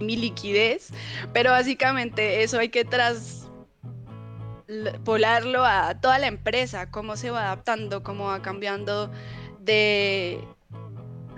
mi 0.00 0.16
liquidez, 0.16 0.92
pero 1.32 1.52
básicamente 1.52 2.42
eso 2.42 2.58
hay 2.58 2.70
que 2.70 2.84
traspolarlo 2.84 5.64
a 5.64 6.00
toda 6.00 6.18
la 6.18 6.26
empresa, 6.26 6.90
cómo 6.90 7.16
se 7.16 7.30
va 7.30 7.42
adaptando, 7.42 8.02
cómo 8.02 8.26
va 8.26 8.42
cambiando 8.42 9.12
de 9.60 10.40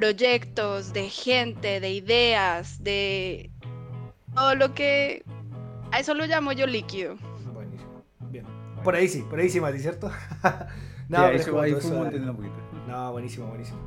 proyectos, 0.02 0.92
de 0.92 1.09
gente, 1.09 1.78
de 1.78 1.92
ideas, 1.92 2.82
de 2.82 3.52
todo 4.35 4.56
lo 4.56 4.75
que... 4.75 5.23
A 5.92 6.00
eso 6.00 6.12
lo 6.14 6.26
llamo 6.26 6.50
yo 6.50 6.66
líquido. 6.66 7.14
Buenísimo. 7.54 8.02
Bien. 8.28 8.44
Por 8.82 8.97
ahí 8.97 9.06
sí, 9.06 9.25
por 9.30 9.38
ahí 9.38 9.49
sí, 9.49 9.61
Mati, 9.61 9.78
¿cierto? 9.78 10.11
no, 11.09 11.28
eso, 11.28 11.61
ahí 11.61 11.73
un 11.73 12.50
No, 12.88 13.12
buenísimo, 13.12 13.47
buenísimo. 13.47 13.78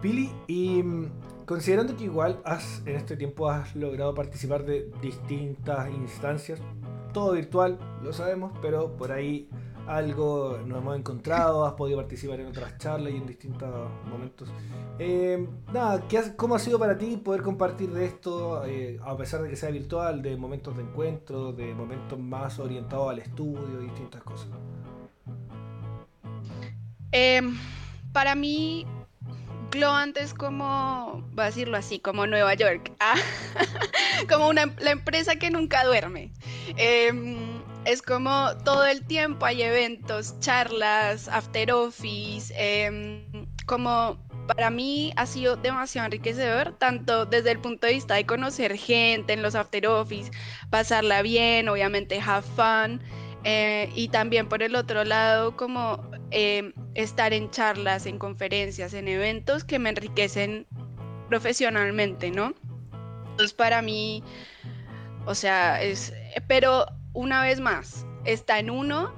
Pili, 0.00 0.30
y 0.46 0.80
mm, 0.80 1.44
considerando 1.44 1.96
que 1.96 2.04
igual 2.04 2.40
has, 2.44 2.80
en 2.86 2.94
este 2.94 3.16
tiempo 3.16 3.50
has 3.50 3.74
logrado 3.74 4.14
participar 4.14 4.64
de 4.64 4.88
distintas 5.02 5.90
instancias, 5.90 6.60
todo 7.12 7.32
virtual, 7.32 7.80
lo 8.04 8.12
sabemos, 8.12 8.52
pero 8.62 8.96
por 8.96 9.10
ahí 9.10 9.48
algo 9.88 10.58
nos 10.66 10.78
hemos 10.78 10.96
encontrado, 10.96 11.66
has 11.66 11.72
podido 11.72 11.98
participar 11.98 12.40
en 12.40 12.46
otras 12.48 12.76
charlas 12.78 13.12
y 13.12 13.16
en 13.16 13.26
distintos 13.26 13.68
momentos. 14.04 14.48
Eh, 14.98 15.48
nada, 15.72 16.04
¿cómo 16.36 16.54
ha 16.54 16.58
sido 16.58 16.78
para 16.78 16.98
ti 16.98 17.16
poder 17.16 17.42
compartir 17.42 17.90
de 17.90 18.04
esto, 18.04 18.64
eh, 18.66 19.00
a 19.02 19.16
pesar 19.16 19.42
de 19.42 19.48
que 19.48 19.56
sea 19.56 19.70
virtual, 19.70 20.20
de 20.20 20.36
momentos 20.36 20.76
de 20.76 20.82
encuentro, 20.82 21.52
de 21.52 21.74
momentos 21.74 22.18
más 22.18 22.58
orientados 22.58 23.10
al 23.10 23.18
estudio 23.18 23.80
distintas 23.80 24.22
cosas? 24.22 24.48
Em, 27.10 27.56
para 28.12 28.34
mí, 28.34 28.86
Globant 29.70 30.16
es 30.18 30.34
como, 30.34 31.24
voy 31.32 31.44
a 31.44 31.46
decirlo 31.46 31.78
así, 31.78 31.98
como 31.98 32.26
Nueva 32.26 32.52
York, 32.52 32.92
ah, 33.00 33.14
como 34.28 34.48
una, 34.48 34.66
la 34.80 34.90
empresa 34.90 35.36
que 35.36 35.50
nunca 35.50 35.84
duerme. 35.84 36.32
Eh, 36.76 37.47
es 37.88 38.02
como 38.02 38.50
todo 38.64 38.84
el 38.84 39.02
tiempo 39.06 39.46
hay 39.46 39.62
eventos, 39.62 40.38
charlas, 40.40 41.26
after 41.28 41.72
office, 41.72 42.52
em, 42.54 43.46
como 43.64 44.18
para 44.46 44.68
mí 44.68 45.12
ha 45.16 45.24
sido 45.24 45.56
demasiado 45.56 46.04
enriquecedor, 46.06 46.76
tanto 46.78 47.24
desde 47.24 47.52
el 47.52 47.60
punto 47.60 47.86
de 47.86 47.94
vista 47.94 48.14
de 48.14 48.26
conocer 48.26 48.76
gente 48.76 49.32
en 49.32 49.42
los 49.42 49.54
after 49.54 49.86
office, 49.86 50.30
pasarla 50.68 51.22
bien, 51.22 51.70
obviamente 51.70 52.20
have 52.20 52.46
fun, 52.56 53.00
eh, 53.44 53.90
y 53.94 54.08
también 54.08 54.50
por 54.50 54.62
el 54.62 54.76
otro 54.76 55.04
lado 55.04 55.56
como 55.56 56.10
em, 56.30 56.74
estar 56.94 57.32
en 57.32 57.50
charlas, 57.50 58.04
en 58.04 58.18
conferencias, 58.18 58.92
en 58.92 59.08
eventos 59.08 59.64
que 59.64 59.78
me 59.78 59.88
enriquecen 59.88 60.66
profesionalmente, 61.30 62.30
¿no? 62.30 62.52
Entonces 63.30 63.54
para 63.54 63.80
mí, 63.80 64.22
o 65.24 65.34
sea, 65.34 65.82
es, 65.82 66.12
pero 66.48 66.86
una 67.12 67.42
vez 67.42 67.60
más, 67.60 68.06
está 68.24 68.58
en 68.58 68.70
uno 68.70 69.12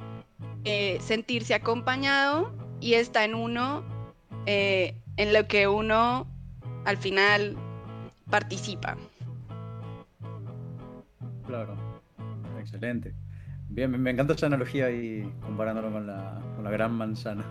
eh, 0.64 0.99
sentirse 1.00 1.54
acompañado 1.54 2.52
y 2.80 2.94
está 2.94 3.25
en 3.25 3.35
uno 3.35 3.85
eh, 4.47 4.94
en 5.16 5.32
lo 5.32 5.47
que 5.47 5.68
uno 5.68 6.26
al 6.85 6.97
final 6.97 7.56
participa. 8.30 8.97
Claro, 11.47 11.76
excelente. 12.59 13.14
Bien, 13.68 13.90
me 13.90 14.11
encanta 14.11 14.35
esa 14.35 14.47
analogía 14.47 14.87
ahí 14.87 15.30
comparándolo 15.42 15.92
con 15.92 16.06
la 16.06 16.70
gran 16.70 16.92
manzana. 16.92 17.44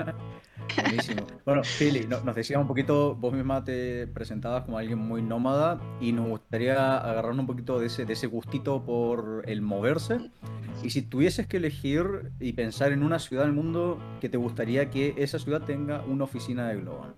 Buenísimo. 0.75 1.25
Bueno, 1.45 1.63
Philly, 1.63 2.05
nos 2.05 2.35
decías 2.35 2.61
un 2.61 2.67
poquito, 2.67 3.15
vos 3.15 3.33
misma 3.33 3.63
te 3.63 4.05
presentabas 4.05 4.65
como 4.65 4.77
alguien 4.77 4.99
muy 4.99 5.23
nómada 5.23 5.81
y 5.99 6.11
nos 6.11 6.27
gustaría 6.27 6.97
agarrarnos 6.97 7.39
un 7.39 7.47
poquito 7.47 7.79
de 7.79 7.87
ese, 7.87 8.05
de 8.05 8.13
ese 8.13 8.27
gustito 8.27 8.83
por 8.83 9.43
el 9.47 9.63
moverse. 9.63 10.29
Y 10.83 10.91
si 10.91 11.01
tuvieses 11.01 11.47
que 11.47 11.57
elegir 11.57 12.31
y 12.39 12.53
pensar 12.53 12.91
en 12.91 13.01
una 13.01 13.17
ciudad 13.17 13.45
del 13.45 13.53
mundo 13.53 13.99
que 14.21 14.29
te 14.29 14.37
gustaría 14.37 14.91
que 14.91 15.15
esa 15.17 15.39
ciudad 15.39 15.63
tenga 15.63 16.01
una 16.01 16.25
oficina 16.25 16.67
de 16.67 16.75
Globant, 16.81 17.17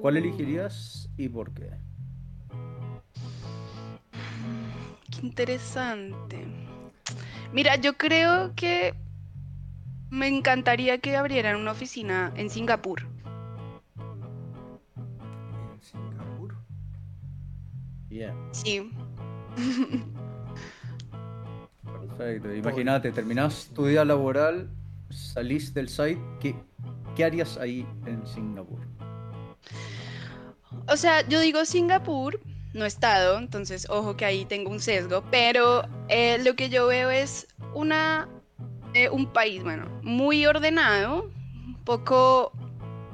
¿cuál 0.00 0.14
uh. 0.14 0.18
elegirías 0.18 1.08
y 1.16 1.28
por 1.28 1.52
qué? 1.54 1.70
Qué 5.12 5.26
interesante. 5.26 6.44
Mira, 7.52 7.76
yo 7.76 7.96
creo 7.96 8.52
que 8.54 8.94
me 10.10 10.26
encantaría 10.28 10.98
que 10.98 11.16
abrieran 11.16 11.56
una 11.56 11.72
oficina 11.72 12.32
en 12.36 12.50
Singapur. 12.50 13.02
¿En 15.72 15.82
Singapur? 15.82 16.54
Yeah. 18.08 18.34
Sí. 18.52 18.90
Perfecto. 22.00 22.54
Imagínate, 22.54 23.12
terminás 23.12 23.70
tu 23.74 23.86
día 23.86 24.04
laboral, 24.04 24.70
salís 25.10 25.72
del 25.74 25.88
site, 25.88 26.20
¿qué, 26.40 26.54
¿qué 27.14 27.24
harías 27.24 27.56
ahí 27.58 27.86
en 28.06 28.26
Singapur? 28.26 28.80
O 30.88 30.96
sea, 30.96 31.26
yo 31.28 31.40
digo 31.40 31.64
Singapur, 31.64 32.40
no 32.72 32.84
he 32.84 32.88
estado, 32.88 33.38
entonces 33.38 33.88
ojo 33.90 34.16
que 34.16 34.24
ahí 34.24 34.44
tengo 34.44 34.70
un 34.70 34.80
sesgo, 34.80 35.22
pero 35.30 35.82
eh, 36.08 36.38
lo 36.42 36.54
que 36.54 36.68
yo 36.68 36.86
veo 36.86 37.10
es 37.10 37.46
una 37.74 38.28
un 39.10 39.32
país, 39.32 39.62
bueno, 39.62 39.88
muy 40.02 40.46
ordenado, 40.46 41.30
un 41.66 41.76
poco 41.84 42.52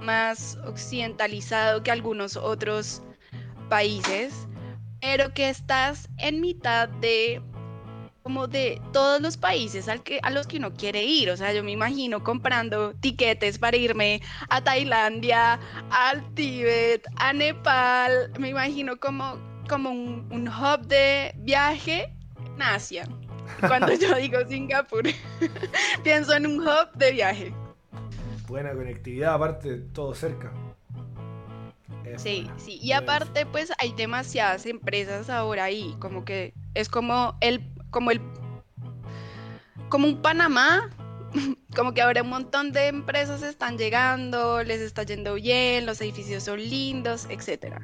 más 0.00 0.58
occidentalizado 0.66 1.82
que 1.82 1.90
algunos 1.90 2.36
otros 2.36 3.02
países, 3.68 4.46
pero 5.00 5.32
que 5.34 5.48
estás 5.48 6.08
en 6.18 6.40
mitad 6.40 6.88
de 6.88 7.42
como 8.24 8.46
de 8.48 8.80
todos 8.94 9.20
los 9.20 9.36
países 9.36 9.86
al 9.86 10.02
que, 10.02 10.18
a 10.22 10.30
los 10.30 10.46
que 10.46 10.56
uno 10.56 10.72
quiere 10.72 11.04
ir. 11.04 11.28
O 11.30 11.36
sea, 11.36 11.52
yo 11.52 11.62
me 11.62 11.72
imagino 11.72 12.24
comprando 12.24 12.94
tiquetes 12.94 13.58
para 13.58 13.76
irme 13.76 14.22
a 14.48 14.64
Tailandia, 14.64 15.60
al 15.90 16.34
Tíbet, 16.34 17.06
a 17.16 17.34
Nepal. 17.34 18.32
Me 18.38 18.48
imagino 18.48 18.96
como, 18.96 19.38
como 19.68 19.90
un, 19.90 20.26
un 20.30 20.48
hub 20.48 20.86
de 20.86 21.34
viaje 21.36 22.10
en 22.46 22.62
Asia. 22.62 23.06
Cuando 23.60 23.92
yo 23.94 24.14
digo 24.16 24.38
Singapur, 24.48 25.04
pienso 26.04 26.34
en 26.34 26.46
un 26.46 26.60
hub 26.60 26.92
de 26.94 27.12
viaje. 27.12 27.54
Buena 28.46 28.72
conectividad, 28.72 29.34
aparte, 29.34 29.78
todo 29.92 30.14
cerca. 30.14 30.52
sí, 32.16 32.50
sí. 32.56 32.78
Y 32.82 32.92
aparte, 32.92 33.46
pues 33.46 33.72
hay 33.78 33.92
demasiadas 33.92 34.66
empresas 34.66 35.30
ahora 35.30 35.64
ahí, 35.64 35.96
como 35.98 36.24
que 36.24 36.52
es 36.74 36.88
como 36.88 37.36
el, 37.40 37.66
como 37.90 38.10
el, 38.10 38.20
como 39.88 40.06
un 40.06 40.20
Panamá, 40.20 40.90
como 41.74 41.94
que 41.94 42.02
ahora 42.02 42.22
un 42.22 42.30
montón 42.30 42.72
de 42.72 42.88
empresas 42.88 43.42
están 43.42 43.78
llegando, 43.78 44.62
les 44.62 44.80
está 44.80 45.04
yendo 45.04 45.34
bien, 45.34 45.86
los 45.86 46.00
edificios 46.00 46.42
son 46.44 46.60
lindos, 46.60 47.26
etcétera. 47.30 47.80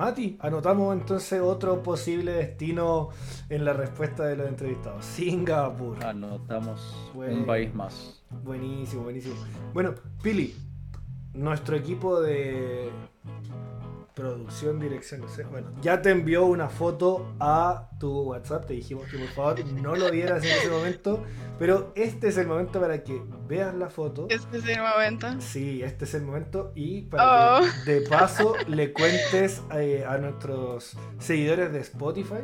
Mati, 0.00 0.38
anotamos 0.40 0.96
entonces 0.96 1.42
otro 1.42 1.82
posible 1.82 2.32
destino 2.32 3.10
en 3.50 3.66
la 3.66 3.74
respuesta 3.74 4.24
de 4.24 4.34
los 4.34 4.48
entrevistados. 4.48 5.04
Singapur. 5.04 6.02
Anotamos 6.02 7.12
un 7.14 7.44
país 7.44 7.74
más. 7.74 8.22
Buenísimo, 8.42 9.02
buenísimo. 9.02 9.34
Bueno, 9.74 9.94
Pili, 10.22 10.56
nuestro 11.34 11.76
equipo 11.76 12.18
de 12.22 12.88
producción, 14.20 14.78
dirección, 14.78 15.22
no 15.22 15.28
sé. 15.28 15.44
Bueno, 15.44 15.72
ya 15.80 16.02
te 16.02 16.10
envió 16.10 16.44
una 16.46 16.68
foto 16.68 17.34
a 17.40 17.88
tu 17.98 18.22
WhatsApp. 18.22 18.66
Te 18.66 18.74
dijimos 18.74 19.08
que 19.08 19.18
por 19.18 19.28
favor 19.28 19.64
no 19.72 19.96
lo 19.96 20.10
vieras 20.10 20.44
en 20.44 20.50
ese 20.50 20.68
momento. 20.68 21.24
Pero 21.58 21.92
este 21.94 22.28
es 22.28 22.38
el 22.38 22.46
momento 22.46 22.80
para 22.80 23.02
que 23.02 23.20
veas 23.48 23.74
la 23.74 23.90
foto. 23.90 24.26
Este 24.30 24.58
es 24.58 24.66
el 24.66 24.80
momento. 24.80 25.28
Sí, 25.40 25.82
este 25.82 26.04
es 26.04 26.14
el 26.14 26.22
momento. 26.22 26.72
Y 26.74 27.02
para 27.02 27.60
que 27.60 27.66
oh. 27.66 27.84
de 27.84 28.00
paso 28.02 28.54
le 28.66 28.92
cuentes 28.92 29.62
eh, 29.74 30.04
a 30.06 30.18
nuestros 30.18 30.96
seguidores 31.18 31.72
de 31.72 31.80
Spotify 31.80 32.42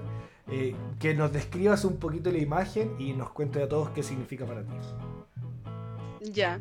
eh, 0.51 0.77
que 1.01 1.15
nos 1.15 1.33
describas 1.33 1.85
un 1.85 1.97
poquito 1.99 2.31
la 2.31 2.39
imagen 2.39 2.95
y 2.99 3.13
nos 3.13 3.31
cuentes 3.31 3.65
a 3.65 3.69
todos 3.69 3.91
qué 3.91 4.03
significa 4.03 4.47
para 4.47 4.63
ti. 4.63 4.75
Ya. 6.21 6.61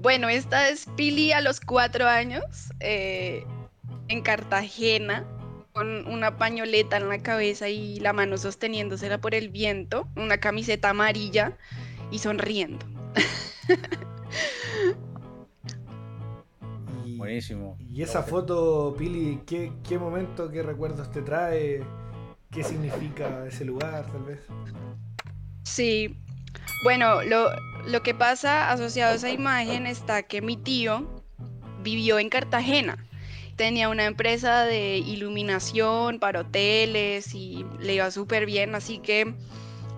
Bueno, 0.00 0.28
esta 0.28 0.68
es 0.68 0.86
Pili 0.96 1.32
a 1.32 1.40
los 1.40 1.60
cuatro 1.60 2.06
años. 2.06 2.44
Eh, 2.80 3.44
en 4.08 4.22
Cartagena 4.22 5.26
con 5.72 6.06
una 6.08 6.36
pañoleta 6.38 6.96
en 6.96 7.08
la 7.08 7.18
cabeza 7.18 7.68
y 7.68 8.00
la 8.00 8.12
mano 8.12 8.36
sosteniéndosela 8.36 9.20
por 9.20 9.34
el 9.34 9.48
viento, 9.48 10.08
una 10.16 10.38
camiseta 10.38 10.90
amarilla 10.90 11.56
y 12.10 12.18
sonriendo. 12.18 12.84
Buenísimo. 17.16 17.76
Y 17.80 18.02
esa 18.02 18.22
foto, 18.22 18.94
Pili, 18.96 19.40
¿qué, 19.46 19.72
¿qué 19.86 19.98
momento, 19.98 20.50
qué 20.50 20.62
recuerdos 20.62 21.10
te 21.10 21.22
trae? 21.22 21.82
¿Qué 22.50 22.64
significa 22.64 23.46
ese 23.46 23.64
lugar, 23.64 24.06
tal 24.10 24.22
vez? 24.22 24.40
Sí, 25.64 26.16
bueno, 26.84 27.22
lo, 27.22 27.50
lo 27.86 28.02
que 28.02 28.14
pasa 28.14 28.70
asociado 28.70 29.12
a 29.12 29.16
esa 29.16 29.30
imagen 29.30 29.86
está 29.86 30.22
que 30.22 30.40
mi 30.40 30.56
tío 30.56 31.22
vivió 31.82 32.18
en 32.18 32.28
Cartagena. 32.28 33.04
Tenía 33.58 33.88
una 33.88 34.06
empresa 34.06 34.64
de 34.64 34.98
iluminación 34.98 36.20
para 36.20 36.42
hoteles 36.42 37.34
y 37.34 37.66
le 37.80 37.94
iba 37.94 38.08
súper 38.12 38.46
bien, 38.46 38.76
así 38.76 38.98
que 38.98 39.34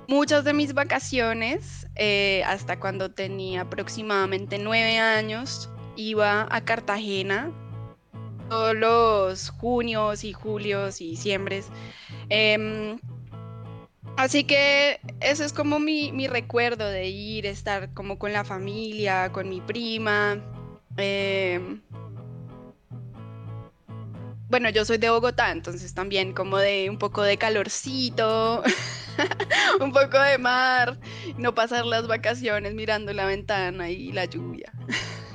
muchas 0.08 0.44
de 0.44 0.54
mis 0.54 0.72
vacaciones, 0.72 1.86
eh, 1.94 2.42
hasta 2.46 2.80
cuando 2.80 3.10
tenía 3.10 3.60
aproximadamente 3.60 4.56
nueve 4.56 4.96
años, 4.98 5.68
iba 5.94 6.48
a 6.50 6.64
Cartagena 6.64 7.52
todos 8.48 8.74
los 8.74 9.50
junios 9.50 10.24
y 10.24 10.32
julios 10.32 11.02
y 11.02 11.10
diciembres. 11.10 11.68
Em, 12.30 12.98
así 14.16 14.44
que 14.44 15.00
ese 15.20 15.44
es 15.44 15.52
como 15.52 15.78
mi, 15.78 16.12
mi, 16.12 16.28
recuerdo 16.28 16.86
de 16.86 17.08
ir, 17.08 17.44
estar 17.44 17.92
como 17.92 18.18
con 18.18 18.32
la 18.32 18.42
familia, 18.42 19.30
con 19.32 19.50
mi 19.50 19.60
prima. 19.60 20.38
Em, 20.96 21.82
bueno, 24.50 24.68
yo 24.70 24.84
soy 24.84 24.98
de 24.98 25.08
Bogotá, 25.08 25.52
entonces 25.52 25.94
también 25.94 26.32
como 26.32 26.58
de 26.58 26.90
un 26.90 26.98
poco 26.98 27.22
de 27.22 27.38
calorcito, 27.38 28.62
un 29.80 29.92
poco 29.92 30.20
de 30.20 30.38
mar, 30.38 30.98
no 31.38 31.54
pasar 31.54 31.86
las 31.86 32.08
vacaciones 32.08 32.74
mirando 32.74 33.12
la 33.12 33.26
ventana 33.26 33.90
y 33.90 34.10
la 34.10 34.24
lluvia. 34.24 34.72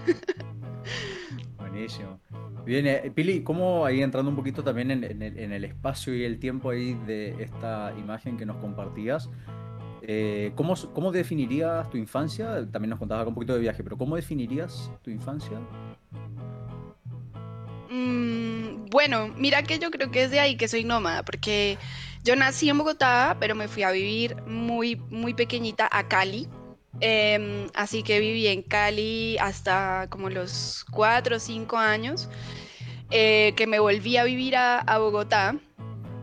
Buenísimo. 1.57 2.19
Bien, 2.65 2.87
eh, 2.87 3.11
Pili, 3.13 3.43
¿cómo 3.43 3.85
ahí 3.85 4.01
entrando 4.01 4.29
un 4.29 4.35
poquito 4.35 4.63
también 4.63 4.91
en, 4.91 5.03
en, 5.03 5.21
el, 5.21 5.39
en, 5.39 5.51
el, 5.53 5.63
espacio 5.63 6.13
y 6.13 6.23
el 6.23 6.39
tiempo 6.39 6.71
ahí 6.71 6.95
de 7.05 7.41
esta 7.41 7.93
imagen 7.97 8.37
que 8.37 8.45
nos 8.45 8.57
compartías? 8.57 9.29
Eh, 10.01 10.51
¿cómo, 10.55 10.75
¿Cómo 10.93 11.11
definirías 11.11 11.89
tu 11.89 11.97
infancia? 11.97 12.67
También 12.71 12.89
nos 12.89 12.99
contabas 12.99 13.27
un 13.27 13.33
poquito 13.33 13.53
de 13.53 13.59
viaje, 13.59 13.83
pero 13.83 13.97
¿cómo 13.97 14.15
definirías 14.15 14.91
tu 15.03 15.09
infancia? 15.09 15.59
Mm, 17.95 18.87
bueno, 18.89 19.29
mira 19.37 19.63
que 19.63 19.79
yo 19.79 19.89
creo 19.89 20.11
que 20.11 20.23
es 20.23 20.31
de 20.31 20.41
ahí 20.41 20.57
que 20.57 20.67
soy 20.67 20.83
nómada, 20.83 21.23
porque 21.23 21.77
yo 22.23 22.35
nací 22.35 22.69
en 22.69 22.77
Bogotá, 22.77 23.37
pero 23.39 23.55
me 23.55 23.69
fui 23.69 23.83
a 23.83 23.91
vivir 23.91 24.35
muy, 24.47 24.97
muy 25.09 25.33
pequeñita 25.33 25.87
a 25.91 26.07
Cali. 26.07 26.49
Eh, 27.01 27.67
así 27.73 28.03
que 28.03 28.19
viví 28.19 28.47
en 28.47 28.63
Cali 28.63 29.37
hasta 29.37 30.07
como 30.09 30.29
los 30.29 30.85
cuatro 30.91 31.37
o 31.37 31.39
cinco 31.39 31.77
años, 31.77 32.29
eh, 33.11 33.53
que 33.55 33.67
me 33.67 33.79
volví 33.79 34.17
a 34.17 34.23
vivir 34.25 34.57
a, 34.57 34.79
a, 34.79 34.97
Bogotá. 34.97 35.55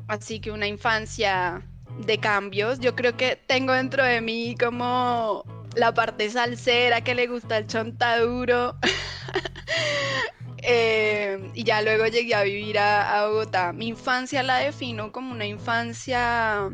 Así 0.09 0.41
que 0.41 0.51
una 0.51 0.67
infancia 0.67 1.63
de 2.07 2.19
cambios. 2.19 2.81
Yo 2.81 2.95
creo 2.95 3.17
que 3.17 3.37
tengo 3.37 3.73
dentro 3.73 4.05
de 4.05 4.21
mí 4.21 4.57
como 4.61 5.45
la 5.75 5.95
parte 5.95 6.29
salsera 6.29 7.03
que 7.03 7.15
le 7.15 7.29
gusta 7.29 7.59
el 7.59 7.67
chontaduro. 7.67 8.77
Eh, 10.63 11.51
y 11.55 11.65
ya 11.65 11.83
luego 11.83 12.07
llegué 12.07 12.35
a 12.35 12.43
vivir 12.43 12.79
a, 12.79 13.27
Bogotá. 13.27 13.73
Mi 13.73 13.89
infancia 13.89 14.43
la 14.43 14.59
defino 14.59 15.13
como 15.13 15.33
una 15.33 15.47
infancia, 15.47 16.71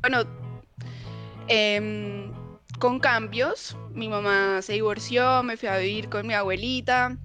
bueno, 0.00 0.24
eh, 1.48 2.30
con 2.78 2.98
cambios. 2.98 3.76
Mi 3.92 4.08
mamá 4.08 4.60
se 4.62 4.72
divorció, 4.72 5.42
me 5.42 5.56
fui 5.56 5.68
a 5.68 5.76
vivir 5.78 6.08
con 6.08 6.26
mi 6.26 6.34
abuelita. 6.34 7.16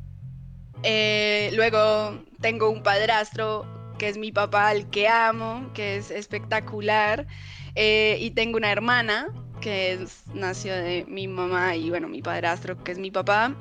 Eh, 0.84 1.50
luego 1.56 2.24
tengo 2.42 2.70
un 2.70 2.84
padrastro 2.84 3.66
que 3.98 4.08
es 4.10 4.18
mi 4.18 4.32
papá, 4.32 4.70
al 4.70 4.90
que 4.92 5.08
amo, 5.08 5.72
que 5.74 5.98
es 5.98 6.12
espectacular. 6.12 7.26
Eh, 7.76 8.18
y 8.22 8.32
tengo 8.32 8.58
una 8.58 8.72
hermana 8.72 9.28
que 9.62 9.94
es, 9.94 10.24
nació 10.34 10.76
de 10.76 11.06
mi 11.08 11.28
mamá 11.28 11.76
y 11.76 11.90
bueno, 11.90 12.08
mi 12.08 12.22
padrastro, 12.22 12.84
que 12.84 12.92
es 12.92 13.00
mi 13.00 13.10
papá. 13.10 13.56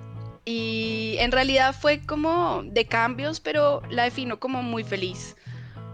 Y 0.49 1.17
en 1.19 1.33
realidad 1.33 1.75
fue 1.75 2.01
como 2.07 2.63
de 2.63 2.87
cambios, 2.87 3.41
pero 3.41 3.83
la 3.91 4.05
defino 4.05 4.39
como 4.39 4.63
muy 4.63 4.85
feliz. 4.85 5.37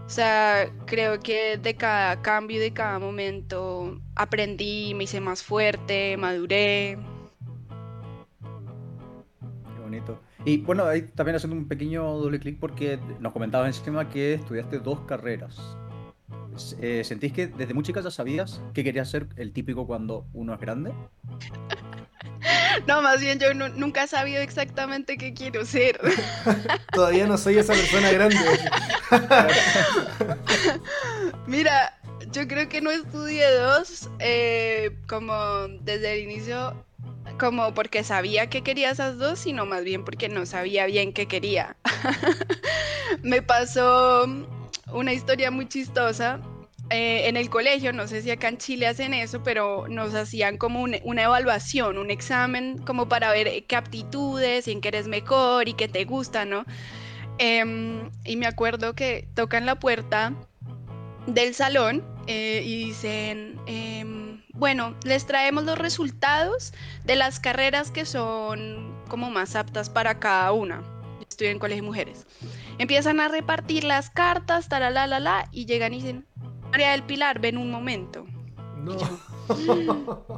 O 0.05 0.09
sea, 0.09 0.71
creo 0.85 1.19
que 1.19 1.57
de 1.57 1.75
cada 1.75 2.21
cambio 2.21 2.57
y 2.57 2.59
de 2.59 2.71
cada 2.71 2.99
momento 2.99 3.99
aprendí, 4.15 4.93
me 4.93 5.05
hice 5.05 5.19
más 5.19 5.41
fuerte, 5.41 6.17
maduré. 6.17 6.99
Qué 9.75 9.81
bonito. 9.81 10.21
Y 10.45 10.57
bueno, 10.57 10.85
ahí 10.85 11.01
también 11.01 11.37
haciendo 11.37 11.57
un 11.57 11.67
pequeño 11.67 12.03
doble 12.03 12.39
clic 12.39 12.59
porque 12.59 12.99
nos 13.19 13.33
comentabas 13.33 13.75
encima 13.75 14.07
que 14.07 14.35
estudiaste 14.35 14.77
dos 14.77 14.99
carreras. 15.07 15.59
Eh, 16.79 17.03
¿Sentís 17.03 17.33
que 17.33 17.47
desde 17.47 17.73
muy 17.73 17.83
chica 17.83 18.01
ya 18.01 18.11
sabías 18.11 18.61
que 18.75 18.83
querías 18.83 19.09
ser 19.09 19.29
el 19.37 19.51
típico 19.51 19.87
cuando 19.87 20.27
uno 20.31 20.53
es 20.53 20.59
grande? 20.59 20.93
No, 22.87 23.01
más 23.01 23.21
bien 23.21 23.39
yo 23.39 23.53
no, 23.53 23.69
nunca 23.69 24.03
he 24.03 24.07
sabido 24.07 24.41
exactamente 24.41 25.17
qué 25.17 25.33
quiero 25.33 25.65
ser. 25.65 25.99
Todavía 26.91 27.25
no 27.27 27.37
soy 27.37 27.57
esa 27.57 27.73
persona 27.73 28.11
grande. 28.11 28.37
Mira, 31.47 31.97
yo 32.31 32.47
creo 32.47 32.67
que 32.69 32.81
no 32.81 32.91
estudié 32.91 33.49
dos, 33.55 34.09
eh, 34.19 34.91
como 35.07 35.35
desde 35.81 36.13
el 36.13 36.23
inicio, 36.29 36.85
como 37.39 37.73
porque 37.73 38.03
sabía 38.03 38.49
que 38.49 38.63
quería 38.63 38.91
esas 38.91 39.17
dos, 39.17 39.39
sino 39.39 39.65
más 39.65 39.83
bien 39.83 40.03
porque 40.03 40.29
no 40.29 40.45
sabía 40.45 40.85
bien 40.85 41.13
qué 41.13 41.27
quería. 41.27 41.75
Me 43.21 43.41
pasó 43.41 44.25
una 44.91 45.13
historia 45.13 45.51
muy 45.51 45.67
chistosa 45.67 46.39
eh, 46.89 47.27
en 47.27 47.37
el 47.37 47.49
colegio, 47.49 47.93
no 47.93 48.07
sé 48.07 48.21
si 48.21 48.31
acá 48.31 48.49
en 48.49 48.57
Chile 48.57 48.87
hacen 48.87 49.13
eso, 49.13 49.41
pero 49.43 49.87
nos 49.87 50.13
hacían 50.13 50.57
como 50.57 50.81
un, 50.81 50.97
una 51.03 51.23
evaluación, 51.23 51.97
un 51.97 52.11
examen 52.11 52.77
como 52.79 53.07
para 53.07 53.31
ver 53.31 53.65
qué 53.65 53.75
aptitudes, 53.75 54.67
en 54.67 54.81
qué 54.81 54.89
eres 54.89 55.07
mejor 55.07 55.67
y 55.69 55.73
qué 55.73 55.87
te 55.87 56.05
gusta, 56.05 56.45
¿no? 56.45 56.65
Eh, 57.39 58.09
y 58.25 58.35
me 58.35 58.45
acuerdo 58.45 58.93
que 58.93 59.27
tocan 59.33 59.65
la 59.65 59.79
puerta 59.79 60.33
del 61.27 61.53
salón 61.53 62.03
eh, 62.27 62.61
y 62.65 62.85
dicen, 62.85 63.59
eh, 63.67 64.05
bueno, 64.53 64.95
les 65.03 65.25
traemos 65.25 65.63
los 65.63 65.77
resultados 65.77 66.73
de 67.05 67.15
las 67.15 67.39
carreras 67.39 67.91
que 67.91 68.05
son 68.05 68.93
como 69.09 69.29
más 69.29 69.55
aptas 69.55 69.89
para 69.89 70.19
cada 70.19 70.51
una. 70.51 70.83
Estoy 71.27 71.47
en 71.47 71.59
colegio 71.59 71.81
de 71.81 71.87
mujeres. 71.87 72.27
Empiezan 72.77 73.19
a 73.19 73.27
repartir 73.27 73.83
las 73.83 74.09
cartas, 74.09 74.67
la 74.69 74.89
la 74.89 75.19
la, 75.19 75.49
y 75.51 75.65
llegan 75.65 75.93
y 75.93 75.97
dicen, 75.97 76.25
María 76.73 76.91
del 76.93 77.03
Pilar, 77.03 77.39
ven 77.39 77.59
un 77.59 77.69
momento. 77.69 78.25
No. 78.77 78.97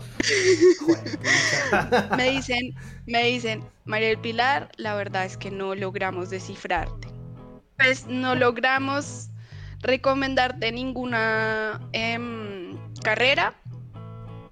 me 2.18 2.32
dicen, 2.32 2.76
me 3.06 3.24
dicen, 3.24 3.64
María 3.86 4.10
del 4.10 4.18
Pilar, 4.18 4.70
la 4.76 4.96
verdad 4.96 5.24
es 5.24 5.38
que 5.38 5.50
no 5.50 5.76
logramos 5.76 6.30
descifrarte. 6.30 7.08
Pues 7.78 8.08
no 8.08 8.36
logramos 8.36 9.30
recomendarte 9.80 10.74
ninguna 10.74 11.80
eh, 11.94 12.20
carrera. 13.02 13.54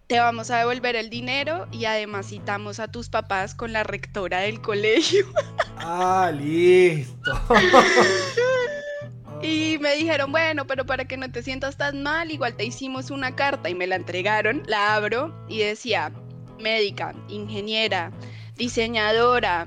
Te 0.07 0.21
vamos 0.21 0.51
a 0.51 0.59
devolver 0.59 0.95
el 0.95 1.09
dinero 1.09 1.67
y 1.69 1.83
además 1.83 2.27
citamos 2.27 2.79
a 2.79 2.87
tus 2.87 3.09
papás 3.09 3.55
con 3.55 3.73
la 3.73 3.83
rectora 3.83 4.39
del 4.39 4.61
colegio. 4.61 5.25
Ah, 5.79 6.31
listo. 6.33 7.33
Y 9.43 9.77
me 9.79 9.97
dijeron, 9.97 10.31
bueno, 10.31 10.65
pero 10.65 10.85
para 10.85 11.03
que 11.03 11.17
no 11.17 11.29
te 11.29 11.43
sientas 11.43 11.75
tan 11.75 12.01
mal, 12.01 12.31
igual 12.31 12.55
te 12.55 12.63
hicimos 12.63 13.11
una 13.11 13.35
carta 13.35 13.69
y 13.69 13.75
me 13.75 13.85
la 13.87 13.97
entregaron, 13.97 14.63
la 14.67 14.95
abro 14.95 15.35
y 15.49 15.59
decía, 15.59 16.13
médica, 16.61 17.13
ingeniera, 17.27 18.13
diseñadora, 18.55 19.65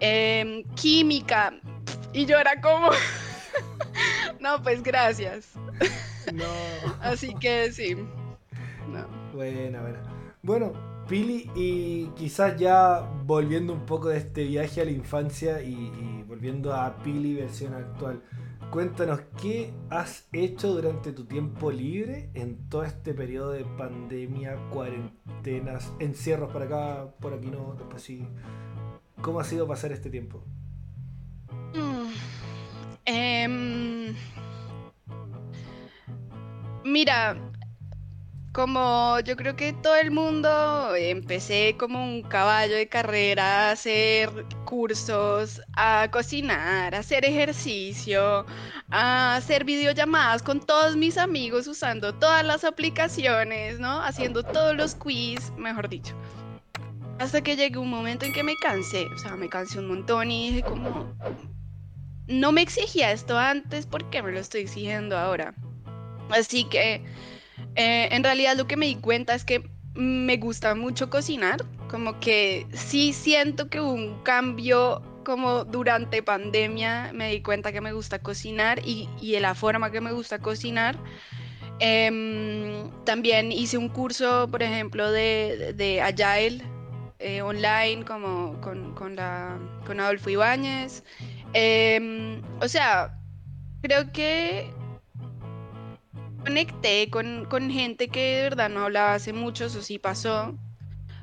eh, 0.00 0.62
química. 0.74 1.54
Y 2.12 2.26
yo 2.26 2.38
era 2.38 2.60
como, 2.60 2.90
no, 4.40 4.62
pues 4.62 4.82
gracias. 4.82 5.52
No. 6.34 6.44
Así 7.00 7.34
que 7.36 7.72
sí. 7.72 7.94
No. 7.94 9.08
Buena, 9.32 9.80
buena. 9.80 10.02
Bueno, 10.42 10.74
Pili, 11.08 11.50
y 11.54 12.08
quizás 12.14 12.58
ya 12.58 13.00
volviendo 13.24 13.72
un 13.72 13.86
poco 13.86 14.10
de 14.10 14.18
este 14.18 14.44
viaje 14.44 14.82
a 14.82 14.84
la 14.84 14.90
infancia 14.90 15.62
y, 15.62 15.72
y 15.72 16.24
volviendo 16.28 16.74
a 16.74 17.02
Pili 17.02 17.32
versión 17.32 17.72
actual 17.72 18.22
cuéntanos 18.74 19.20
qué 19.40 19.72
has 19.88 20.26
hecho 20.32 20.74
durante 20.74 21.12
tu 21.12 21.26
tiempo 21.26 21.70
libre 21.70 22.30
en 22.34 22.68
todo 22.68 22.82
este 22.82 23.14
periodo 23.14 23.52
de 23.52 23.64
pandemia, 23.64 24.56
cuarentenas, 24.70 25.92
encierros 26.00 26.52
para 26.52 26.64
acá, 26.64 27.14
por 27.20 27.34
aquí 27.34 27.52
no, 27.52 27.76
después 27.78 28.02
sí. 28.02 28.26
¿Cómo 29.22 29.38
ha 29.38 29.44
sido 29.44 29.68
pasar 29.68 29.92
este 29.92 30.10
tiempo? 30.10 30.42
Mm, 31.72 32.12
eh, 33.06 34.14
mira, 36.84 37.52
como 38.54 39.18
yo 39.24 39.36
creo 39.36 39.56
que 39.56 39.72
todo 39.72 39.96
el 39.96 40.12
mundo, 40.12 40.94
empecé 40.94 41.74
como 41.76 42.04
un 42.04 42.22
caballo 42.22 42.76
de 42.76 42.86
carrera 42.88 43.68
a 43.68 43.72
hacer 43.72 44.30
cursos, 44.64 45.60
a 45.76 46.08
cocinar, 46.12 46.94
a 46.94 47.00
hacer 47.00 47.24
ejercicio, 47.24 48.46
a 48.90 49.34
hacer 49.34 49.64
videollamadas 49.64 50.44
con 50.44 50.60
todos 50.60 50.94
mis 50.94 51.18
amigos 51.18 51.66
usando 51.66 52.14
todas 52.14 52.44
las 52.44 52.62
aplicaciones, 52.62 53.80
¿no? 53.80 54.00
Haciendo 54.00 54.44
todos 54.44 54.76
los 54.76 54.94
quiz, 54.94 55.50
mejor 55.56 55.88
dicho. 55.88 56.14
Hasta 57.18 57.42
que 57.42 57.56
llegué 57.56 57.78
un 57.78 57.90
momento 57.90 58.24
en 58.24 58.32
que 58.32 58.44
me 58.44 58.54
cansé, 58.62 59.06
o 59.06 59.18
sea, 59.18 59.34
me 59.34 59.48
cansé 59.48 59.80
un 59.80 59.88
montón 59.88 60.30
y 60.30 60.50
dije 60.50 60.62
como, 60.62 61.12
no 62.28 62.52
me 62.52 62.62
exigía 62.62 63.10
esto 63.10 63.36
antes, 63.36 63.86
¿por 63.86 64.08
qué 64.10 64.22
me 64.22 64.30
lo 64.30 64.38
estoy 64.38 64.60
exigiendo 64.60 65.18
ahora? 65.18 65.54
Así 66.30 66.64
que 66.64 67.04
eh, 67.76 68.08
en 68.10 68.24
realidad 68.24 68.56
lo 68.56 68.66
que 68.66 68.76
me 68.76 68.86
di 68.86 68.96
cuenta 68.96 69.34
es 69.34 69.44
que 69.44 69.68
me 69.94 70.36
gusta 70.36 70.74
mucho 70.74 71.10
cocinar, 71.10 71.64
como 71.88 72.18
que 72.20 72.66
sí 72.72 73.12
siento 73.12 73.68
que 73.68 73.80
hubo 73.80 73.92
un 73.92 74.22
cambio 74.22 75.02
como 75.24 75.64
durante 75.64 76.22
pandemia 76.22 77.10
me 77.14 77.30
di 77.30 77.40
cuenta 77.40 77.72
que 77.72 77.80
me 77.80 77.92
gusta 77.92 78.18
cocinar 78.18 78.80
y, 78.84 79.08
y 79.20 79.32
de 79.32 79.40
la 79.40 79.54
forma 79.54 79.90
que 79.90 80.00
me 80.00 80.12
gusta 80.12 80.38
cocinar. 80.38 80.98
Em, 81.80 82.90
también 83.04 83.50
hice 83.50 83.78
un 83.78 83.88
curso, 83.88 84.48
por 84.50 84.62
ejemplo, 84.62 85.10
de, 85.10 85.72
de 85.74 86.00
Agile 86.00 86.62
eh, 87.18 87.42
online 87.42 88.04
como 88.04 88.60
con, 88.60 88.94
con, 88.94 89.16
la, 89.16 89.58
con 89.86 89.98
Adolfo 89.98 90.30
Ibáñez. 90.30 91.02
Em, 91.52 92.42
o 92.60 92.68
sea, 92.68 93.18
creo 93.82 94.12
que 94.12 94.70
conecté 96.44 97.08
con, 97.10 97.46
con, 97.46 97.70
gente 97.70 98.08
que 98.08 98.36
de 98.36 98.42
verdad 98.42 98.68
no 98.68 98.84
hablaba 98.84 99.14
hace 99.14 99.32
mucho, 99.32 99.64
eso 99.64 99.82
sí 99.82 99.98
pasó. 99.98 100.54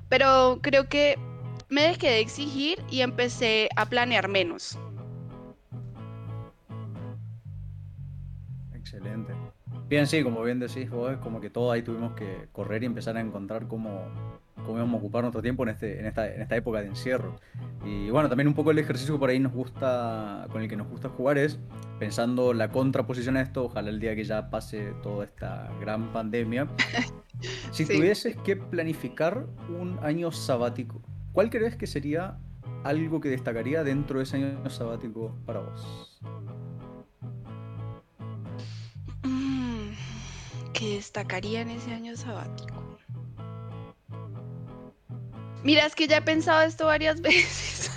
Pero 0.10 0.60
creo 0.62 0.90
que 0.90 1.18
me 1.70 1.84
dejé 1.84 2.08
de 2.08 2.20
exigir 2.20 2.84
y 2.90 3.02
empecé 3.02 3.70
a 3.76 3.86
planear 3.86 4.28
menos. 4.28 4.78
Excelente. 8.74 9.34
Bien, 9.88 10.08
sí, 10.08 10.24
como 10.24 10.42
bien 10.42 10.60
decís 10.60 10.90
vos, 10.90 11.18
como 11.18 11.40
que 11.40 11.50
todos 11.50 11.72
ahí 11.72 11.82
tuvimos 11.82 12.14
que 12.14 12.50
correr 12.52 12.84
y 12.84 12.88
empezar 12.88 13.16
a 13.18 13.22
encontrar 13.22 13.68
cómo, 13.68 14.10
cómo 14.56 14.78
íbamos 14.78 14.96
a 14.96 14.98
ocupar 14.98 15.24
nuestro 15.24 15.42
tiempo 15.42 15.64
en, 15.64 15.70
este, 15.70 16.00
en, 16.00 16.06
esta, 16.06 16.34
en 16.34 16.42
esta 16.42 16.56
época 16.56 16.82
de 16.82 16.88
encierro. 16.88 17.40
Y 17.86 18.10
bueno, 18.10 18.30
también 18.30 18.48
un 18.48 18.54
poco 18.54 18.72
el 18.72 18.80
ejercicio 18.80 19.16
que 19.16 19.20
por 19.20 19.30
ahí 19.30 19.40
nos 19.40 19.54
gusta, 19.54 20.48
con 20.52 20.62
el 20.62 20.70
que 20.70 20.76
nos 20.76 20.88
gusta 20.88 21.10
jugar 21.10 21.38
es 21.38 21.60
pensando 22.00 22.54
la 22.54 22.70
contraposición 22.72 23.38
a 23.38 23.42
esto, 23.42 23.66
ojalá 23.66 23.90
el 23.90 24.00
día 24.00 24.16
que 24.16 24.24
ya 24.24 24.50
pase 24.50 24.94
toda 25.04 25.26
esta 25.26 25.72
gran 25.80 26.12
pandemia. 26.12 26.68
Si 27.72 27.86
sí. 27.86 27.98
tuvieses 27.98 28.36
que 28.38 28.56
planificar 28.56 29.48
un 29.68 29.98
año 30.04 30.32
sabático, 30.32 31.02
¿cuál 31.32 31.50
crees 31.50 31.76
que 31.76 31.88
sería 31.88 32.38
algo 32.84 33.20
que 33.20 33.30
destacaría 33.30 33.84
dentro 33.84 34.20
de 34.20 34.26
ese 34.26 34.38
año 34.38 34.70
sabático 34.70 35.36
para 35.46 35.62
vos? 35.62 36.20
Mm, 39.24 39.90
¿Qué 40.74 40.96
destacaría 40.96 41.62
en 41.62 41.70
ese 41.70 41.94
año 41.94 42.16
sabático? 42.16 42.81
Mira, 45.64 45.86
es 45.86 45.96
que 45.96 46.08
ya 46.08 46.18
he 46.18 46.22
pensado 46.22 46.62
esto 46.62 46.86
varias 46.88 47.22
veces. 47.22 47.92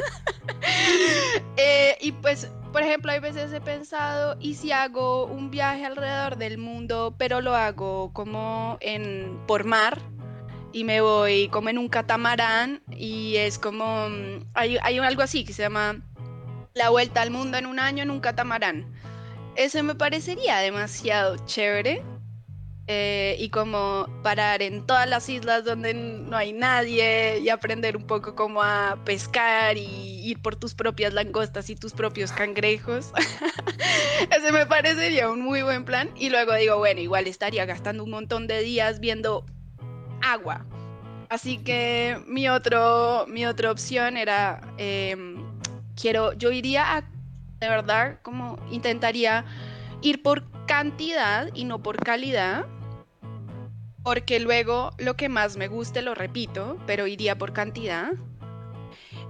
eh, 1.57 1.97
y 2.01 2.13
pues, 2.13 2.51
por 2.73 2.83
ejemplo, 2.83 3.13
hay 3.13 3.21
veces 3.21 3.53
he 3.53 3.61
pensado, 3.61 4.37
¿y 4.41 4.55
si 4.55 4.73
hago 4.73 5.27
un 5.27 5.51
viaje 5.51 5.85
alrededor 5.85 6.37
del 6.37 6.59
mundo, 6.59 7.15
pero 7.19 7.41
lo 7.41 7.55
hago 7.55 8.13
como 8.13 8.79
en 8.81 9.39
por 9.47 9.65
mar? 9.65 9.99
Y 10.73 10.83
me 10.83 11.01
voy 11.01 11.49
como 11.49 11.69
en 11.69 11.79
un 11.79 11.89
catamarán 11.89 12.83
y 12.91 13.37
es 13.37 13.59
como, 13.59 14.09
mm, 14.09 14.51
hay, 14.55 14.77
hay 14.83 14.99
algo 14.99 15.23
así 15.23 15.45
que 15.45 15.53
se 15.53 15.63
llama 15.63 16.01
La 16.75 16.91
Vuelta 16.91 17.23
al 17.23 17.31
Mundo 17.31 17.57
en 17.59 17.67
un 17.67 17.79
año 17.79 18.03
en 18.03 18.11
un 18.11 18.19
catamarán. 18.21 18.93
Eso 19.55 19.81
me 19.85 19.95
parecería 19.95 20.59
demasiado 20.59 21.37
chévere 21.47 22.03
eh, 22.87 23.37
y 23.39 23.49
como 23.49 24.07
parar 24.23 24.61
en 24.61 24.85
todas 24.85 25.09
las 25.09 25.27
islas 25.31 25.65
donde 25.65 25.95
no 25.95 26.37
hay 26.37 26.53
nadie 26.53 27.39
y 27.39 27.49
aprender 27.49 27.97
un 27.97 28.07
poco 28.07 28.35
cómo 28.35 28.63
a 28.63 28.99
pescar 29.07 29.79
y 29.79 30.21
ir 30.23 30.43
por 30.43 30.57
tus 30.57 30.75
propias 30.75 31.15
langostas 31.15 31.71
y 31.71 31.77
tus 31.77 31.95
propios 31.95 32.31
cangrejos. 32.33 33.11
Ese 34.31 34.53
me 34.53 34.67
parecería 34.67 35.31
un 35.31 35.41
muy 35.41 35.63
buen 35.63 35.87
plan. 35.87 36.11
Y 36.15 36.29
luego 36.29 36.55
digo, 36.55 36.77
bueno, 36.77 37.01
igual 37.01 37.27
estaría 37.27 37.65
gastando 37.65 38.05
un 38.05 38.11
montón 38.11 38.47
de 38.47 38.61
días 38.61 39.01
viendo 39.01 39.47
agua. 40.21 40.67
Así 41.31 41.59
que 41.59 42.23
mi, 42.27 42.51
otro, 42.51 43.25
mi 43.29 43.47
otra 43.47 43.71
opción 43.71 44.19
era, 44.19 44.61
eh, 44.77 45.17
quiero, 45.99 46.35
yo 46.35 46.53
iría 46.53 46.99
a, 46.99 47.01
de 47.61 47.69
verdad, 47.69 48.19
como 48.23 48.59
intentaría 48.71 49.47
ir 50.03 50.23
por 50.23 50.45
cantidad 50.67 51.49
y 51.55 51.65
no 51.65 51.83
por 51.83 51.97
calidad, 51.97 52.67
porque 54.05 54.39
luego 54.39 54.91
lo 54.99 55.17
que 55.17 55.31
más 55.31 55.57
me 55.57 55.67
guste 55.67 56.03
lo 56.03 56.15
repito, 56.15 56.79
pero 56.87 57.07
iría 57.07 57.37
por 57.37 57.55
cantidad. 57.55 58.13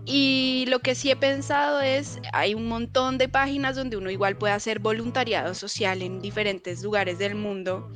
Y 0.04 0.66
lo 0.68 0.80
que 0.80 0.96
sí 0.96 1.10
he 1.10 1.16
pensado 1.16 1.80
es, 1.80 2.20
hay 2.32 2.54
un 2.54 2.66
montón 2.66 3.16
de 3.16 3.28
páginas 3.28 3.76
donde 3.76 3.96
uno 3.96 4.10
igual 4.10 4.36
puede 4.36 4.52
hacer 4.52 4.80
voluntariado 4.80 5.54
social 5.54 6.02
en 6.02 6.20
diferentes 6.20 6.82
lugares 6.82 7.18
del 7.18 7.36
mundo. 7.36 7.88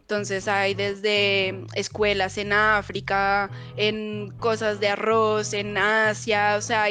Entonces 0.00 0.46
hay 0.46 0.74
desde 0.74 1.64
escuelas 1.74 2.38
en 2.38 2.52
África, 2.52 3.50
en 3.76 4.30
cosas 4.38 4.78
de 4.78 4.88
arroz, 4.88 5.52
en 5.52 5.76
Asia, 5.76 6.54
o 6.56 6.62
sea, 6.62 6.86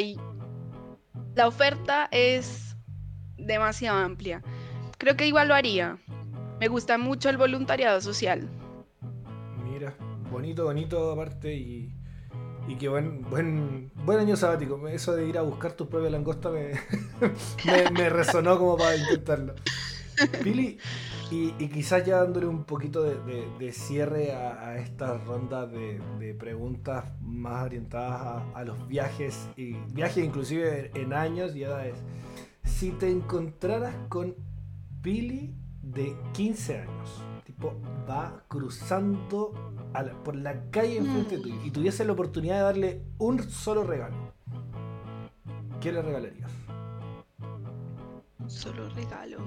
la 1.35 1.47
oferta 1.47 2.09
es 2.11 2.75
demasiado 3.37 3.97
amplia. 3.97 4.43
Creo 4.97 5.15
que 5.15 5.25
igual 5.25 5.47
lo 5.47 5.55
haría. 5.55 5.97
Me 6.59 6.67
gusta 6.67 6.97
mucho 6.97 7.29
el 7.29 7.37
voluntariado 7.37 8.01
social. 8.01 8.49
Bonito, 10.41 10.63
bonito 10.63 11.11
aparte 11.11 11.53
y, 11.53 11.93
y 12.67 12.75
que 12.77 12.89
buen, 12.89 13.21
buen, 13.29 13.91
buen 13.93 14.17
año 14.17 14.35
sabático. 14.35 14.87
Eso 14.87 15.15
de 15.15 15.27
ir 15.27 15.37
a 15.37 15.43
buscar 15.43 15.73
tus 15.73 15.87
propias 15.87 16.11
langostas 16.11 16.51
me, 16.51 16.71
me, 17.91 18.09
resonó 18.09 18.57
como 18.57 18.75
para 18.75 18.95
intentarlo. 18.95 19.53
Pili, 20.43 20.79
y, 21.29 21.53
y, 21.59 21.67
quizás 21.67 22.07
ya 22.07 22.23
dándole 22.23 22.47
un 22.47 22.63
poquito 22.63 23.03
de, 23.03 23.45
de, 23.59 23.71
cierre 23.71 24.31
a, 24.31 24.69
a 24.69 24.77
estas 24.79 25.23
rondas 25.25 25.71
de, 25.71 26.01
de, 26.17 26.33
preguntas 26.33 27.05
más 27.21 27.63
orientadas 27.63 28.19
a, 28.19 28.51
a, 28.55 28.63
los 28.63 28.87
viajes, 28.87 29.47
y 29.55 29.73
viajes 29.93 30.25
inclusive 30.25 30.89
en 30.95 31.13
años 31.13 31.55
y 31.55 31.65
edades. 31.65 31.97
Si 32.63 32.89
te 32.89 33.11
encontraras 33.11 33.93
con 34.09 34.35
Pili 35.03 35.53
de 35.83 36.15
15 36.33 36.79
años. 36.79 37.30
Va 38.09 38.43
cruzando 38.47 39.53
la, 39.93 40.11
por 40.23 40.35
la 40.35 40.69
calle 40.71 40.97
enfrente 40.97 41.37
mm. 41.37 41.41
tuyo 41.41 41.55
y 41.63 41.71
tuviese 41.71 42.03
la 42.05 42.13
oportunidad 42.13 42.57
de 42.57 42.61
darle 42.63 43.01
un 43.17 43.41
solo 43.49 43.83
regalo. 43.83 44.15
¿Qué 45.79 45.91
le 45.91 46.01
regalarías? 46.01 46.51
Un 48.39 48.49
solo 48.49 48.89
regalo. 48.89 49.37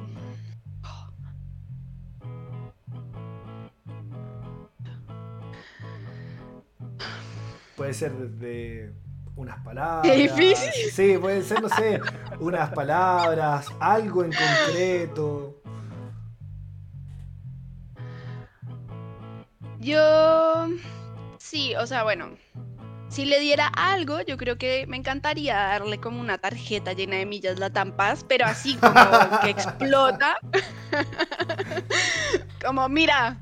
Puede 7.77 7.93
ser 7.93 8.13
desde 8.13 8.95
unas 9.37 9.59
palabras. 9.65 10.03
¡Qué 10.03 10.29
difícil! 10.29 10.91
Sí, 10.93 11.19
pueden 11.19 11.43
ser, 11.43 11.61
no 11.61 11.69
sé, 11.69 12.01
unas 12.39 12.71
palabras, 12.71 13.67
algo 13.81 14.25
en 14.25 14.33
concreto. 14.33 15.61
Yo. 19.85 20.69
Sí, 21.39 21.75
o 21.75 21.87
sea, 21.87 22.05
bueno. 22.05 22.31
Si 23.09 23.27
le 23.27 23.39
diera 23.39 23.67
algo, 23.67 24.23
yo 24.23 24.39
creo 24.39 24.57
que 24.57 24.87
me 24.89 24.97
encantaría 24.97 25.55
darle 25.55 26.01
como 26.01 26.21
una 26.21 26.39
tarjeta 26.39 26.95
llena 26.95 27.17
de 27.17 27.27
millas 27.27 27.59
la 27.59 27.71
tampas, 27.71 28.25
pero 28.25 28.47
así 28.47 28.77
como 28.77 28.95
que 29.43 29.51
explota. 29.51 30.37
como, 32.65 32.89
mira, 32.89 33.37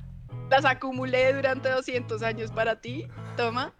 las 0.50 0.64
acumulé 0.64 1.32
durante 1.32 1.70
200 1.70 2.22
años 2.22 2.50
para 2.50 2.80
ti, 2.80 3.06
toma. 3.36 3.72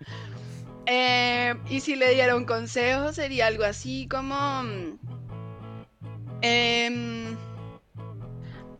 Eh, 0.87 1.55
y 1.69 1.81
si 1.81 1.97
le 1.97 2.15
diera 2.15 2.37
un 2.37 2.45
consejo, 2.45 3.13
sería 3.13 3.49
algo 3.49 3.65
así 3.65 4.07
como... 4.09 4.63
Eh, 6.43 7.37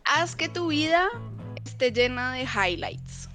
haz 0.05 0.37
que 0.37 0.49
tu 0.49 0.69
vida 0.69 1.09
esté 1.65 1.91
llena 1.91 2.35
de 2.35 2.45
highlights. 2.45 3.29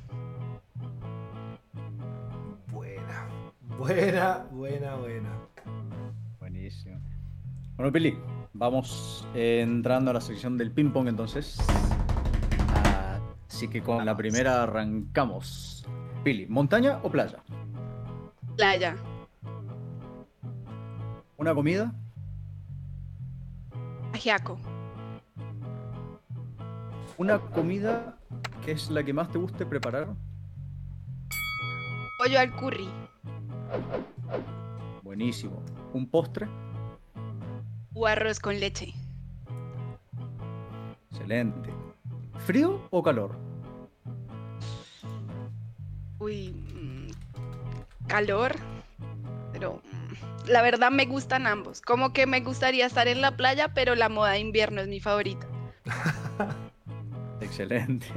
Buena, 3.77 4.47
buena, 4.51 4.95
buena. 4.95 5.29
Buenísimo. 6.39 6.99
Bueno, 7.75 7.91
Pili, 7.91 8.17
vamos 8.53 9.27
entrando 9.35 10.09
a 10.09 10.15
la 10.15 10.21
sección 10.21 10.57
del 10.57 10.71
ping-pong 10.71 11.07
entonces. 11.07 11.59
Así 13.47 13.67
que 13.67 13.81
con 13.81 14.03
la 14.03 14.17
primera 14.17 14.63
arrancamos. 14.63 15.85
Pili, 16.23 16.47
¿montaña 16.47 16.99
o 17.03 17.11
playa? 17.11 17.37
Playa. 18.55 18.95
¿Una 21.37 21.53
comida? 21.53 21.93
Ajiaco. 24.13 24.57
¿Una 27.17 27.39
comida 27.39 28.17
que 28.65 28.71
es 28.71 28.89
la 28.89 29.03
que 29.03 29.13
más 29.13 29.29
te 29.31 29.37
guste 29.37 29.67
preparar? 29.67 30.07
Pollo 32.17 32.39
al 32.39 32.55
curry. 32.55 32.89
Buenísimo. 35.03 35.63
¿Un 35.93 36.07
postre? 36.07 36.47
O 37.93 38.05
arroz 38.05 38.39
con 38.39 38.59
leche. 38.59 38.93
Excelente. 41.11 41.73
¿Frío 42.45 42.87
o 42.91 43.01
calor? 43.01 43.37
Uy, 46.19 46.49
mm, 46.49 48.07
calor. 48.07 48.55
Pero 49.51 49.81
mm, 49.83 50.49
la 50.49 50.61
verdad 50.61 50.91
me 50.91 51.05
gustan 51.05 51.47
ambos. 51.47 51.81
Como 51.81 52.13
que 52.13 52.27
me 52.27 52.41
gustaría 52.41 52.85
estar 52.85 53.07
en 53.07 53.21
la 53.21 53.35
playa, 53.35 53.73
pero 53.73 53.95
la 53.95 54.09
moda 54.09 54.31
de 54.31 54.39
invierno 54.39 54.81
es 54.81 54.87
mi 54.87 54.99
favorita. 54.99 55.47
Excelente. 57.41 58.07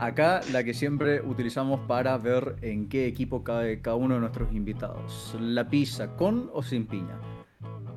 Acá 0.00 0.40
la 0.50 0.64
que 0.64 0.72
siempre 0.72 1.20
utilizamos 1.20 1.80
para 1.86 2.16
ver 2.16 2.56
en 2.62 2.88
qué 2.88 3.06
equipo 3.06 3.44
cae 3.44 3.82
cada 3.82 3.96
uno 3.96 4.14
de 4.14 4.20
nuestros 4.20 4.50
invitados. 4.54 5.36
¿La 5.38 5.68
pizza 5.68 6.16
con 6.16 6.48
o 6.54 6.62
sin 6.62 6.86
piña? 6.86 7.20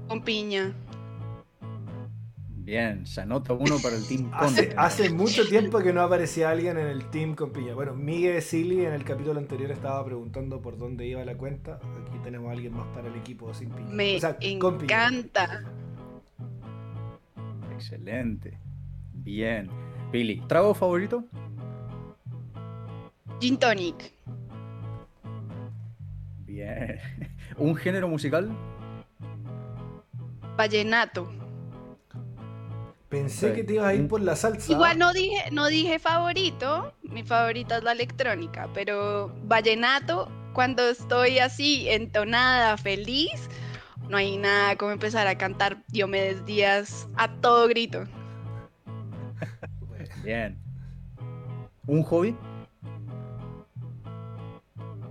Con 0.10 0.22
piña. 0.22 0.74
Bien, 2.66 3.06
se 3.06 3.22
anota 3.22 3.54
uno 3.54 3.78
para 3.82 3.96
el 3.96 4.06
team 4.06 4.30
con. 4.38 4.48
Hace, 4.48 4.74
hace 4.76 5.10
mucho 5.12 5.48
tiempo 5.48 5.80
que 5.80 5.94
no 5.94 6.02
aparecía 6.02 6.50
alguien 6.50 6.78
en 6.78 6.88
el 6.88 7.10
team 7.10 7.36
con 7.36 7.54
piña. 7.54 7.74
Bueno, 7.74 7.94
Miguel 7.94 8.42
Silly 8.42 8.86
en 8.86 8.92
el 8.92 9.06
capítulo 9.06 9.39
anterior 9.39 9.72
estaba 9.72 10.04
preguntando 10.04 10.62
por 10.62 10.78
dónde 10.78 11.08
iba 11.08 11.24
la 11.24 11.38
cuenta. 11.38 11.80
Aquí 12.06 12.18
tenemos 12.22 12.50
a 12.50 12.52
alguien 12.52 12.74
más 12.74 12.88
para 12.88 13.08
el 13.08 13.16
equipo 13.16 13.54
sin 13.54 13.70
piña. 13.70 13.89
Me 13.92 14.18
O 14.18 14.20
sea, 14.20 14.38
con 14.60 14.78
piña. 14.78 15.08
encanta. 15.08 15.63
Excelente. 17.74 18.58
Bien. 19.13 19.70
Pili, 20.12 20.42
¿trago 20.48 20.74
favorito? 20.74 21.26
Gin 23.43 23.58
tonic. 23.58 24.13
Bien. 26.45 26.97
¿Un 27.58 27.75
género 27.75 28.08
musical? 28.08 28.49
Vallenato. 30.56 31.29
Pensé 33.10 33.49
Sí. 33.49 33.56
que 33.56 33.63
te 33.65 33.73
ibas 33.73 33.88
a 33.88 33.95
ir 33.95 34.08
por 34.08 34.21
la 34.21 34.38
salsa. 34.38 34.71
Igual 34.71 34.97
no 34.97 35.12
dije, 35.12 35.51
no 35.51 35.67
dije 35.67 35.99
favorito. 35.99 36.93
Mi 37.01 37.23
favorita 37.23 37.79
es 37.79 37.84
la 37.84 37.91
electrónica, 37.91 38.69
pero 38.73 39.36
vallenato, 39.43 40.32
cuando 40.53 40.88
estoy 40.88 41.39
así, 41.39 41.89
entonada, 41.89 42.77
feliz, 42.77 43.49
no 44.08 44.15
hay 44.15 44.38
nada 44.38 44.77
como 44.77 44.91
empezar 44.91 45.27
a 45.27 45.38
cantar 45.38 45.84
Diomedes 45.89 46.45
Díaz 46.45 47.10
a 47.17 47.27
todo 47.41 47.67
grito. 47.67 48.06
Bien. 50.23 50.58
¿Un 51.88 52.03
hobby? 52.03 52.34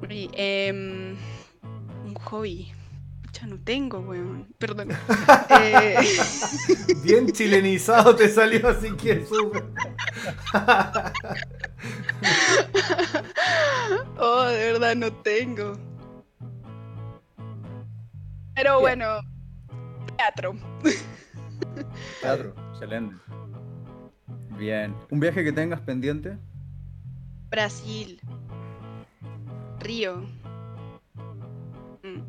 Uy, 0.03 0.31
em, 0.35 1.17
un 2.05 2.15
hobby. 2.15 2.73
Ya 3.33 3.47
no 3.47 3.59
tengo, 3.59 4.01
weón. 4.01 4.47
Perdón. 4.59 4.89
Eh, 5.65 5.97
Bien 7.05 7.31
chilenizado 7.31 8.17
te 8.17 8.29
salió, 8.29 8.69
así 8.69 8.91
que 8.97 9.25
súper. 9.25 9.65
oh, 14.19 14.43
de 14.45 14.73
verdad 14.73 14.97
no 14.97 15.13
tengo. 15.13 15.75
Pero 18.55 18.81
bueno, 18.81 19.21
teatro. 20.17 20.55
Teatro. 22.21 22.55
Excelente. 22.73 23.15
Bien. 24.59 24.95
¿Un 25.11 25.21
viaje 25.21 25.45
que 25.45 25.53
tengas 25.53 25.81
pendiente? 25.81 26.37
Brasil. 27.51 28.21
Río. 29.83 30.23
Mm. 32.03 32.23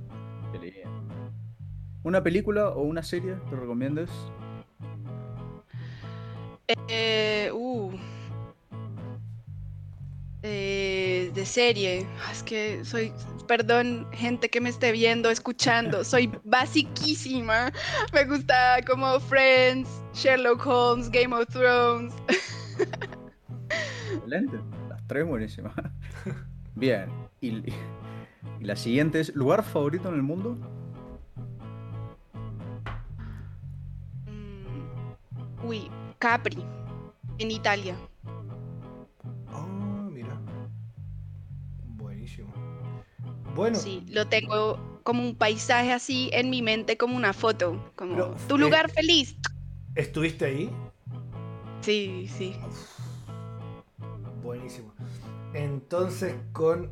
¿Una 2.04 2.22
película 2.22 2.70
o 2.70 2.82
una 2.82 3.02
serie 3.02 3.36
que 3.50 3.56
recomiendes? 3.56 4.10
Eh, 6.88 7.50
uh. 7.54 7.92
Eh, 10.42 11.32
de 11.34 11.46
serie. 11.46 12.06
Ah, 12.20 12.32
Es 12.34 12.44
que 12.44 12.84
soy, 12.84 13.14
perdón, 13.48 14.06
gente 14.12 14.50
que 14.50 14.60
me 14.60 14.70
esté 14.70 14.92
viendo, 14.92 15.30
escuchando, 15.30 16.04
soy 16.04 16.30
basiquísima. 16.44 17.72
Me 18.14 18.26
gusta 18.26 18.80
como 18.86 19.20
Friends, 19.22 19.90
Sherlock 20.14 20.66
Holmes, 20.66 21.10
Game 21.10 21.34
of 21.34 21.48
Thrones. 21.48 22.14
Excelente. 24.14 24.58
Las 24.90 25.08
tres 25.08 25.26
buenísimas. 25.26 25.74
Bien. 26.76 27.10
Y, 27.42 27.50
y 27.50 27.74
la 28.62 28.76
siguiente 28.76 29.20
es, 29.20 29.36
¿lugar 29.36 29.64
favorito 29.64 30.10
en 30.10 30.16
el 30.16 30.24
mundo? 30.24 30.58
Mm, 34.28 35.66
Uy, 35.68 35.90
Capri, 36.20 36.64
en 37.38 37.52
Italia. 37.52 37.96
Ah, 39.52 40.08
mira. 40.12 40.38
Buenísimo. 41.98 42.52
Bueno, 43.56 43.76
Sí, 43.78 44.04
lo 44.10 44.28
tengo 44.28 44.80
como 45.04 45.22
un 45.22 45.36
paisaje 45.36 45.92
así 45.92 46.30
en 46.34 46.50
mi 46.50 46.62
mente, 46.62 46.98
como 46.98 47.16
una 47.16 47.34
foto. 47.34 47.92
Como 47.96 48.14
Pero, 48.14 48.36
tu 48.48 48.56
eh, 48.56 48.60
lugar 48.60 48.90
feliz. 48.90 49.38
¿estuviste 49.96 50.46
ahí? 50.46 50.72
Sí, 51.82 52.28
sí. 52.36 52.56
Buenísimo. 54.42 54.94
Entonces, 55.54 56.36
con 56.52 56.92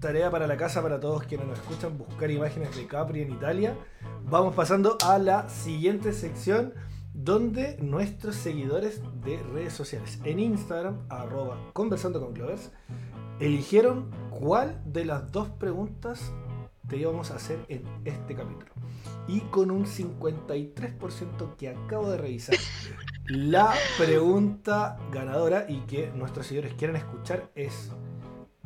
tarea 0.00 0.30
para 0.30 0.46
la 0.46 0.56
casa 0.56 0.82
para 0.82 1.00
todos 1.00 1.24
quienes 1.24 1.46
nos 1.46 1.58
escuchan, 1.58 1.98
buscar 1.98 2.30
imágenes 2.30 2.74
de 2.76 2.86
Capri 2.86 3.22
en 3.22 3.32
Italia, 3.32 3.76
vamos 4.24 4.54
pasando 4.54 4.96
a 5.04 5.18
la 5.18 5.48
siguiente 5.48 6.12
sección 6.12 6.72
donde 7.12 7.76
nuestros 7.80 8.36
seguidores 8.36 9.02
de 9.22 9.42
redes 9.52 9.72
sociales. 9.72 10.20
En 10.24 10.38
Instagram, 10.38 10.98
arroba 11.08 11.58
conversando 11.72 12.20
con 12.20 12.32
Clovers, 12.32 12.70
eligieron 13.40 14.10
cuál 14.30 14.80
de 14.84 15.04
las 15.04 15.32
dos 15.32 15.48
preguntas 15.48 16.32
te 16.88 16.96
íbamos 16.96 17.30
a 17.30 17.36
hacer 17.36 17.64
en 17.68 17.82
este 18.04 18.34
capítulo. 18.34 18.72
Y 19.26 19.40
con 19.40 19.70
un 19.70 19.86
53% 19.86 21.56
que 21.56 21.68
acabo 21.68 22.10
de 22.10 22.18
revisar, 22.18 22.56
la 23.26 23.74
pregunta 23.98 24.98
ganadora 25.12 25.66
y 25.68 25.80
que 25.80 26.10
nuestros 26.14 26.46
seguidores 26.46 26.74
quieren 26.74 26.96
escuchar 26.96 27.50
es 27.54 27.90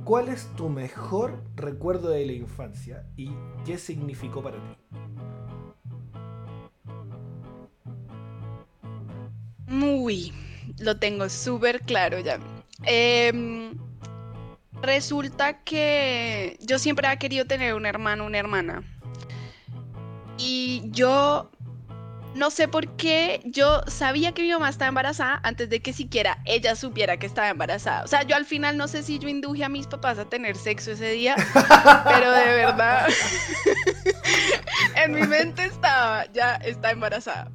¿Cuál 0.05 0.31
es 0.31 0.49
tu 0.57 0.69
mejor 0.69 1.45
recuerdo 1.55 2.11
de 2.11 2.27
la 2.27 2.33
infancia 2.33 3.07
y 3.17 3.31
qué 3.65 3.79
significó 3.79 4.43
para 4.43 4.57
ti? 4.57 4.77
Muy, 9.69 10.33
lo 10.79 10.97
tengo 10.97 11.29
súper 11.29 11.83
claro 11.83 12.19
ya. 12.19 12.41
Em, 12.85 13.79
resulta 14.83 15.63
que 15.63 16.59
yo 16.61 16.79
siempre 16.79 17.11
he 17.11 17.19
querido 17.19 17.47
tener 17.47 17.75
un 17.75 17.87
hermano, 17.87 18.27
una 18.27 18.39
hermana. 18.39 18.83
Y 20.39 20.83
yo 20.91 21.51
no 22.35 22.51
sé 22.51 22.67
por 22.67 22.89
qué, 22.97 23.41
yo 23.45 23.83
sabía 23.87 24.33
que 24.33 24.43
mi 24.43 24.51
mamá 24.51 24.69
estaba 24.69 24.89
embarazada 24.89 25.41
antes 25.43 25.69
de 25.69 25.81
que 25.81 25.93
siquiera 25.93 26.39
ella 26.45 26.75
supiera 26.75 27.19
que 27.19 27.27
estaba 27.27 27.51
embarazada. 27.51 28.05
O 28.05 28.09
sea, 28.09 28.23
yo 28.23 28.37
al 28.37 28.45
final 28.45 28.77
no 28.77 28.89
sé 28.89 29.03
si 29.03 29.19
yo 29.19 29.29
induje 29.29 29.65
a 29.65 29.69
mis 29.69 29.87
papás 29.87 30.19
a 30.19 30.25
tener 30.25 30.57
sexo 30.57 30.93
ese 30.93 31.11
día, 31.13 31.37
pero 32.05 32.33
de 32.33 32.45
verdad, 32.45 33.09
en 34.97 35.15
mi 35.15 35.27
mente 35.27 35.65
estaba, 35.65 36.27
ya 36.33 36.57
está 36.57 36.91
embarazada. 36.91 37.51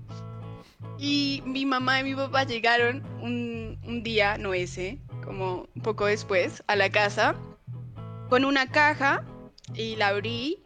Y 1.00 1.44
mi 1.46 1.66
mamá 1.66 2.00
y 2.00 2.04
mi 2.04 2.16
papá 2.16 2.44
llegaron 2.44 3.04
un, 3.22 3.80
un 3.84 4.04
día, 4.04 4.38
no 4.38 4.54
ese, 4.54 5.00
como 5.28 5.68
un 5.76 5.82
poco 5.84 6.06
después, 6.06 6.64
a 6.68 6.76
la 6.76 6.90
casa 6.90 7.36
con 8.30 8.46
una 8.46 8.68
caja 8.72 9.24
y 9.74 9.96
la 9.98 10.08
abrí 10.08 10.64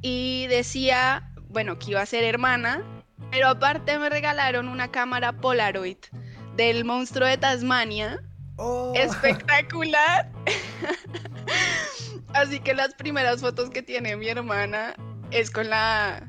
y 0.00 0.46
decía, 0.48 1.30
bueno, 1.48 1.78
que 1.78 1.92
iba 1.92 2.00
a 2.00 2.06
ser 2.06 2.24
hermana, 2.24 2.82
pero 3.30 3.48
aparte 3.48 3.98
me 3.98 4.08
regalaron 4.08 4.68
una 4.68 4.90
cámara 4.90 5.32
Polaroid 5.32 5.98
del 6.56 6.84
monstruo 6.84 7.28
de 7.28 7.36
Tasmania, 7.36 8.20
Oh, 8.56 8.92
espectacular. 8.94 10.30
Así 12.34 12.60
que 12.60 12.72
las 12.72 12.94
primeras 12.94 13.40
fotos 13.40 13.70
que 13.70 13.82
tiene 13.82 14.16
mi 14.16 14.28
hermana 14.28 14.94
es 15.32 15.50
con 15.50 15.68
la 15.68 16.22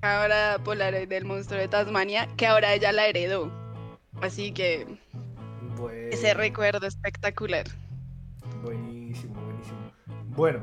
cámara 0.00 0.58
Polaroid 0.62 1.08
del 1.08 1.24
monstruo 1.24 1.58
de 1.58 1.68
Tasmania, 1.68 2.28
que 2.36 2.46
ahora 2.46 2.74
ella 2.74 2.92
la 2.92 3.06
heredó. 3.06 3.50
Así 4.20 4.52
que 4.52 4.86
Ese 5.88 6.34
recuerdo 6.34 6.86
espectacular. 6.86 7.66
Buenísimo, 8.62 9.40
buenísimo. 9.40 9.78
Bueno, 10.36 10.60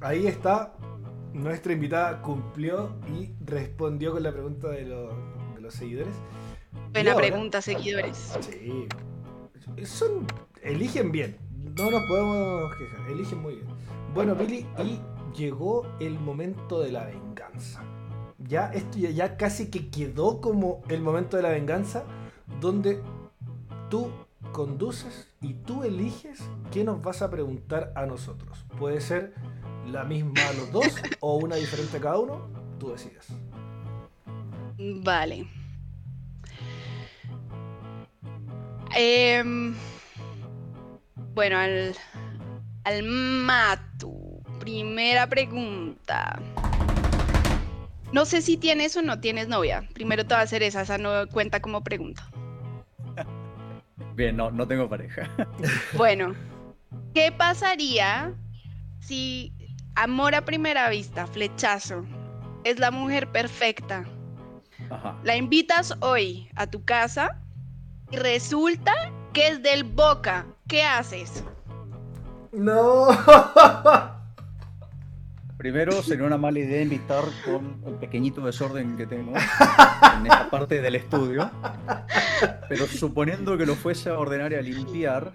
ahí 0.00 0.26
está. 0.26 0.72
Nuestra 1.32 1.72
invitada 1.72 2.20
cumplió 2.22 2.96
y 3.06 3.30
respondió 3.44 4.12
con 4.12 4.22
la 4.22 4.32
pregunta 4.32 4.68
de, 4.70 4.84
los 4.84 5.74
seguidores. 5.74 6.14
Buena 6.92 7.14
pregunta, 7.14 7.60
seguidores. 7.60 8.34
Sí. 8.40 8.88
Son, 9.84 10.26
eligen 10.62 11.12
bien. 11.12 11.36
No 11.76 11.90
nos 11.90 12.02
podemos 12.08 12.74
quejar. 12.76 13.10
Eligen 13.10 13.38
muy 13.42 13.54
bien. 13.56 13.66
Bueno, 14.14 14.34
Billy, 14.34 14.66
y 14.82 14.98
llegó 15.36 15.86
el 16.00 16.18
momento 16.18 16.80
de 16.80 16.92
la 16.92 17.04
venganza. 17.04 17.84
Ya 18.38 18.70
esto 18.72 18.98
ya 18.98 19.36
casi 19.36 19.70
que 19.70 19.90
quedó 19.90 20.40
como 20.40 20.82
el 20.88 21.02
momento 21.02 21.36
de 21.36 21.42
la 21.42 21.50
venganza, 21.50 22.04
donde 22.60 23.02
tú 23.90 24.10
conduces 24.52 25.28
y 25.40 25.54
tú 25.54 25.84
eliges 25.84 26.40
qué 26.70 26.84
nos 26.84 27.02
vas 27.02 27.22
a 27.22 27.30
preguntar 27.30 27.92
a 27.96 28.06
nosotros. 28.06 28.64
Puede 28.78 29.00
ser 29.00 29.34
la 29.86 30.04
misma 30.04 30.40
a 30.48 30.52
los 30.54 30.72
dos 30.72 30.94
o 31.20 31.36
una 31.36 31.56
diferente 31.56 31.96
a 31.96 32.00
cada 32.00 32.18
uno, 32.18 32.48
tú 32.78 32.90
decides. 32.90 33.28
Vale. 35.02 35.48
Em, 38.94 39.74
bueno, 41.34 41.58
al, 41.58 41.94
al 42.84 43.02
Matu. 43.02 44.42
Primera 44.60 45.28
pregunta. 45.28 46.40
No 48.12 48.24
sé 48.24 48.40
si 48.40 48.56
tienes 48.56 48.96
o 48.96 49.02
no 49.02 49.20
tienes 49.20 49.48
novia. 49.48 49.86
Primero 49.92 50.26
te 50.26 50.34
voy 50.34 50.40
a 50.40 50.44
hacer 50.44 50.62
esa, 50.62 50.82
esa 50.82 50.98
no 50.98 51.26
cuenta 51.28 51.60
como 51.60 51.82
pregunta. 51.82 52.28
Bien, 54.18 54.36
no, 54.36 54.50
no 54.50 54.66
tengo 54.66 54.88
pareja. 54.88 55.30
Bueno, 55.96 56.34
¿qué 57.14 57.30
pasaría 57.30 58.34
si 58.98 59.52
amor 59.94 60.34
a 60.34 60.44
primera 60.44 60.90
vista, 60.90 61.24
flechazo, 61.28 62.04
es 62.64 62.80
la 62.80 62.90
mujer 62.90 63.30
perfecta? 63.30 64.04
La 65.22 65.36
invitas 65.36 65.94
hoy 66.00 66.50
a 66.56 66.66
tu 66.66 66.84
casa 66.84 67.40
y 68.10 68.16
resulta 68.16 68.92
que 69.32 69.46
es 69.46 69.62
del 69.62 69.84
Boca. 69.84 70.46
¿Qué 70.66 70.82
haces? 70.82 71.44
No. 72.50 73.10
Primero, 75.58 75.90
sería 76.02 76.24
una 76.24 76.38
mala 76.38 76.60
idea 76.60 76.80
invitar 76.80 77.24
con 77.44 77.82
el 77.84 77.94
pequeñito 77.94 78.40
desorden 78.46 78.96
que 78.96 79.06
tengo 79.06 79.32
en 79.32 80.26
esta 80.26 80.48
parte 80.48 80.80
del 80.80 80.94
estudio. 80.94 81.50
Pero 82.68 82.86
suponiendo 82.86 83.58
que 83.58 83.66
lo 83.66 83.74
fuese 83.74 84.08
a 84.08 84.18
ordenar 84.20 84.52
y 84.52 84.54
a 84.54 84.62
limpiar, 84.62 85.32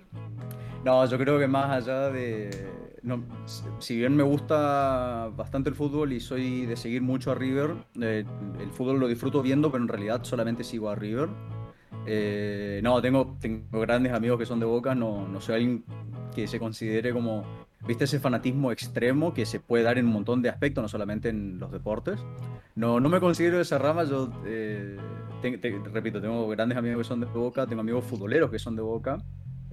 no, 0.86 1.06
yo 1.06 1.18
creo 1.18 1.38
que 1.40 1.48
más 1.48 1.72
allá 1.72 2.10
de. 2.10 2.70
si 3.80 3.98
bien 3.98 4.16
me 4.16 4.24
gusta 4.24 5.30
bastante 5.36 5.70
el 5.70 5.76
fútbol 5.76 6.14
y 6.14 6.22
soy 6.22 6.68
de 6.68 6.78
seguir 6.78 7.02
mucho 7.02 7.32
a 7.32 7.36
River, 7.36 7.76
eh, 8.00 8.24
el 8.62 8.72
fútbol 8.72 9.02
lo 9.02 9.10
disfruto 9.10 9.42
viendo, 9.42 9.74
pero 9.74 9.84
en 9.84 9.90
realidad 9.90 10.24
solamente 10.24 10.64
sigo 10.64 10.90
a 10.90 10.96
River. 10.96 11.28
Eh, 12.06 12.80
no, 12.82 13.02
tengo, 13.02 13.36
tengo 13.42 13.82
grandes 13.82 14.14
amigos 14.14 14.40
que 14.40 14.46
son 14.46 14.62
de 14.62 14.66
Boca, 14.66 14.96
no, 14.96 15.28
no 15.28 15.42
soy 15.42 15.56
alguien 15.56 15.84
que 16.34 16.48
se 16.48 16.60
considere 16.60 17.12
como 17.12 17.44
¿Viste 17.86 18.06
ese 18.06 18.20
fanatismo 18.20 18.72
extremo 18.72 19.34
que 19.34 19.46
se 19.46 19.60
puede 19.60 19.84
dar 19.84 19.98
en 19.98 20.06
un 20.06 20.14
montón 20.14 20.42
de 20.42 20.50
aspectos, 20.50 20.82
no 20.82 20.88
solamente 20.88 21.30
en 21.30 21.60
los 21.60 21.72
deportes? 21.72 22.20
No, 22.76 23.00
no 23.00 23.10
me 23.10 23.20
considero 23.20 23.60
esa 23.60 23.78
rama, 23.78 24.06
yo 24.06 24.32
eh, 24.46 24.98
repito, 25.92 26.22
tengo 26.22 26.48
grandes 26.48 26.78
amigos 26.78 27.00
que 27.00 27.04
son 27.04 27.20
de 27.20 27.26
Boca, 27.26 27.68
tengo 27.68 27.82
amigos 27.82 28.06
futboleros 28.06 28.50
que 28.50 28.60
son 28.60 28.76
de 28.76 28.82
Boca. 28.82 29.18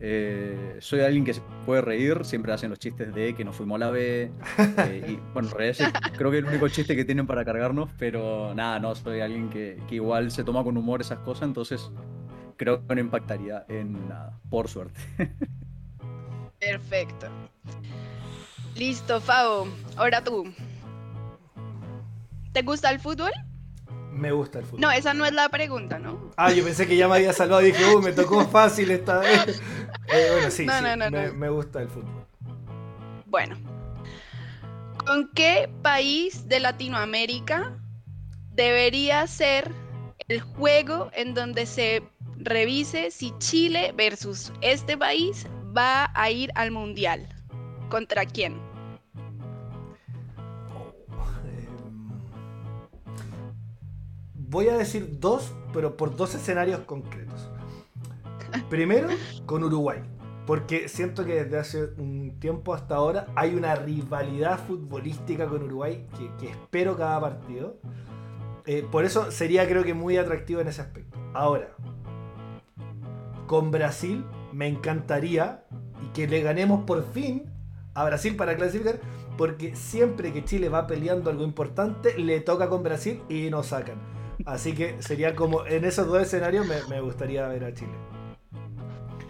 Eh, 0.03 0.77
soy 0.81 1.01
alguien 1.01 1.25
que 1.25 1.35
se 1.35 1.43
puede 1.67 1.83
reír, 1.83 2.25
siempre 2.25 2.53
hacen 2.53 2.71
los 2.71 2.79
chistes 2.79 3.15
de 3.15 3.35
que 3.35 3.45
nos 3.45 3.55
fuimos 3.55 3.77
a 3.77 3.79
la 3.79 3.91
B. 3.91 4.33
Eh, 4.59 5.05
y 5.07 5.17
bueno, 5.35 5.49
creo 5.51 6.31
que 6.31 6.39
es 6.39 6.45
el 6.45 6.47
único 6.47 6.69
chiste 6.69 6.97
que 6.97 7.05
tienen 7.05 7.27
para 7.27 7.45
cargarnos, 7.45 7.91
pero 7.99 8.55
nada, 8.55 8.81
no, 8.81 8.95
soy 8.95 9.21
alguien 9.21 9.51
que, 9.51 9.79
que 9.89 9.97
igual 9.97 10.31
se 10.31 10.43
toma 10.43 10.65
con 10.65 10.77
humor 10.77 11.01
esas 11.01 11.19
cosas, 11.21 11.49
entonces 11.49 11.93
creo 12.57 12.87
que 12.87 12.95
no 12.95 13.01
impactaría 13.01 13.65
en 13.69 14.09
nada, 14.09 14.39
por 14.49 14.69
suerte. 14.69 15.01
Perfecto. 16.61 17.27
Listo, 18.77 19.21
Fabo. 19.21 19.67
Ahora 19.97 20.23
tú. 20.23 20.53
¿Te 22.53 22.63
gusta 22.63 22.91
el 22.91 23.01
fútbol? 23.01 23.33
Me 24.13 24.33
gusta 24.33 24.59
el 24.59 24.65
fútbol. 24.65 24.81
No, 24.81 24.91
esa 24.91 25.15
no 25.15 25.25
es 25.25 25.33
la 25.33 25.49
pregunta, 25.49 25.99
¿no? 25.99 26.31
Ah, 26.37 26.53
yo 26.53 26.63
pensé 26.65 26.87
que 26.87 26.97
ya 26.97 27.09
me 27.09 27.17
había 27.17 27.33
salvado 27.33 27.63
y 27.63 27.67
dije, 27.67 27.95
uh, 27.95 28.03
me 28.03 28.13
tocó 28.13 28.45
fácil 28.47 28.91
esta 28.91 29.19
vez. 29.19 29.63
Eh, 30.13 30.29
bueno, 30.33 30.51
sí, 30.51 30.67
sí 30.67 31.11
me, 31.11 31.31
me 31.31 31.49
gusta 31.51 31.83
el 31.83 31.89
fútbol. 31.89 32.27
Bueno. 33.27 33.57
¿Con 35.07 35.31
qué 35.35 35.71
país 35.83 36.49
de 36.49 36.59
Latinoamérica 36.59 37.79
debería 38.55 39.25
ser 39.29 39.71
el 40.27 40.41
juego 40.41 41.11
en 41.15 41.35
donde 41.35 41.65
se 41.65 42.03
revise 42.39 43.13
si 43.13 43.33
Chile 43.39 43.93
versus 43.97 44.53
este 44.63 44.99
país 44.99 45.47
va 45.77 46.11
a 46.15 46.31
ir 46.31 46.51
al 46.55 46.71
mundial. 46.71 47.29
¿Contra 47.89 48.25
quién? 48.27 48.55
Em, 51.45 51.71
voy 54.35 54.69
a 54.69 54.77
decir 54.77 55.19
dos, 55.21 55.53
pero 55.73 55.97
por 55.97 56.17
dos 56.17 56.35
escenarios 56.35 56.81
concretos. 56.81 57.51
Primero, 58.69 59.09
con 59.47 59.65
Uruguay. 59.65 60.01
Porque 60.47 60.89
siento 60.89 61.25
que 61.25 61.45
desde 61.45 61.59
hace 61.59 61.85
un 61.99 62.41
tiempo 62.41 62.75
hasta 62.75 62.97
ahora 62.97 63.27
hay 63.37 63.55
una 63.55 63.77
rivalidad 63.77 64.59
futbolística 64.67 65.47
con 65.47 65.63
Uruguay 65.63 66.07
que, 66.39 66.51
espero 66.51 66.97
cada 66.97 67.21
partido. 67.21 67.77
Eh, 68.67 68.85
por 68.91 69.05
eso 69.05 69.31
sería 69.31 69.69
creo 69.69 69.85
que 69.85 69.95
muy 69.95 70.17
atractivo 70.17 70.61
en 70.61 70.69
ese 70.69 70.81
aspecto. 70.81 71.19
Ahora, 71.35 71.77
con 73.47 73.71
Brasil 73.71 74.25
me 74.53 74.67
encantaría 74.67 75.65
y 76.03 76.13
que 76.13 76.27
le 76.27 76.41
ganemos 76.43 76.85
por 76.85 77.05
fin 77.13 77.45
a 77.95 78.05
Brasil 78.05 78.37
para 78.37 78.57
clasificar, 78.57 79.01
porque 79.37 79.75
siempre 79.75 80.33
que 80.33 80.45
Chile 80.45 80.69
va 80.69 80.87
peleando 80.87 81.31
algo 81.31 81.45
importante, 81.45 82.19
le 82.19 82.41
toca 82.41 82.69
con 82.69 82.83
Brasil 82.83 83.23
y 83.29 83.51
nos 83.51 83.67
sacan. 83.69 83.99
Así 84.47 84.75
que 84.75 85.03
sería 85.03 85.35
como 85.35 85.67
en 85.67 85.85
esos 85.85 86.07
dos 86.07 86.23
escenarios 86.23 86.67
me, 86.67 87.01
gustaría 87.01 87.47
ver 87.49 87.65
a 87.65 87.75
Chile. 87.75 87.93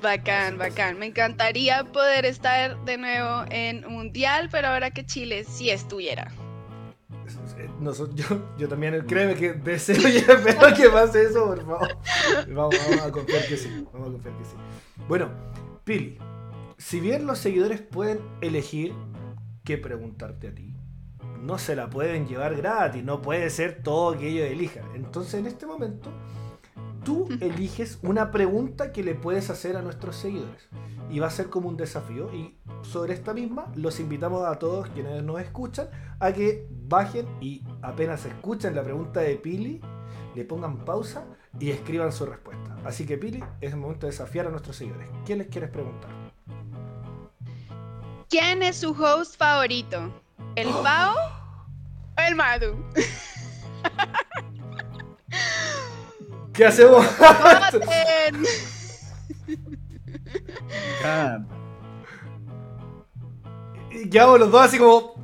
Bacán, 0.02 0.56
bacán. 0.56 0.98
Me 0.98 1.06
encantaría 1.06 1.85
poder 1.85 2.24
estar 2.24 2.83
de 2.85 2.96
nuevo 2.96 3.44
en 3.50 3.87
Mundial, 3.87 4.48
pero 4.50 4.68
ahora 4.68 4.90
que 4.90 5.04
Chile 5.04 5.44
sí 5.44 5.70
estuviera. 5.70 6.30
Yo, 8.14 8.43
yo 8.59 8.69
también, 8.69 9.05
créeme 9.07 9.35
que 9.35 9.55
deseo 9.55 9.97
y 10.09 10.16
espero 10.16 10.75
que 10.77 10.88
pase 10.88 11.25
eso, 11.25 11.47
por 11.47 11.64
favor. 11.64 11.97
Vamos, 12.49 12.75
vamos 12.88 13.05
a 13.05 13.11
confiar 13.11 13.47
que 13.47 13.57
sí. 13.57 13.87
Vamos 13.93 14.09
a 14.09 14.12
confiar 14.12 14.37
que 14.37 14.45
sí. 14.45 14.57
Bueno, 15.09 15.29
Pili, 15.85 16.19
si 16.77 17.01
bien 17.01 17.27
los 17.27 17.38
seguidores 17.38 17.81
pueden 17.81 18.21
elegir 18.40 18.95
qué 19.64 19.79
preguntarte 19.79 20.49
a 20.49 20.55
ti, 20.55 20.75
no 21.40 21.59
se 21.59 21.75
la 21.75 21.88
pueden 21.88 22.27
llevar 22.27 22.55
gratis, 22.55 23.03
no 23.03 23.23
puede 23.23 23.49
ser 23.51 23.83
todo 23.83 24.16
que 24.19 24.29
ellos 24.29 24.51
elijan. 24.51 24.85
Entonces 24.95 25.35
en 25.35 25.47
este 25.47 25.66
momento, 25.66 26.11
tú 27.05 27.29
eliges 27.41 27.99
una 28.03 28.31
pregunta 28.31 28.93
que 28.93 29.03
le 29.03 29.15
puedes 29.15 29.51
hacer 29.51 29.77
a 29.77 29.83
nuestros 29.83 30.17
seguidores. 30.17 30.69
Y 31.11 31.19
va 31.19 31.27
a 31.27 31.31
ser 31.31 31.51
como 31.51 31.69
un 31.69 31.77
desafío. 31.77 32.33
Y 32.33 32.57
sobre 32.83 33.15
esta 33.15 33.35
misma, 33.35 33.73
los 33.75 34.01
invitamos 34.01 34.47
a 34.47 34.59
todos 34.59 34.89
quienes 34.91 35.23
nos 35.23 35.41
escuchan 35.41 35.89
a 36.21 36.33
que 36.33 36.67
bajen 36.71 37.27
y 37.41 37.65
apenas 37.83 38.25
escuchen 38.27 38.75
la 38.75 38.83
pregunta 38.83 39.21
de 39.21 39.37
Pili, 39.37 39.81
le 40.35 40.45
pongan 40.45 40.85
pausa 40.85 41.25
y 41.59 41.71
escriban 41.71 42.13
su 42.13 42.27
respuesta. 42.27 42.77
Así 42.85 43.07
que 43.07 43.19
Pili, 43.19 43.43
es 43.61 43.73
el 43.73 43.79
momento 43.79 44.07
de 44.07 44.13
desafiar 44.13 44.47
a 44.47 44.51
nuestros 44.51 44.77
seguidores. 44.77 45.09
¿Qué 45.27 45.37
les 45.37 45.49
quieres 45.49 45.71
preguntar? 45.71 46.11
¿Quién 48.29 48.63
es 48.63 48.77
su 48.77 48.91
host 48.91 49.37
favorito? 49.37 50.13
¿El 50.55 50.69
Pau 50.69 51.17
o 52.17 52.21
el 52.21 52.37
Madu? 52.37 52.77
¿Qué 56.61 56.67
hacemos? 56.67 57.02
y 63.90 64.11
quedamos 64.11 64.40
los 64.40 64.50
dos 64.50 64.61
así 64.61 64.77
como. 64.77 65.15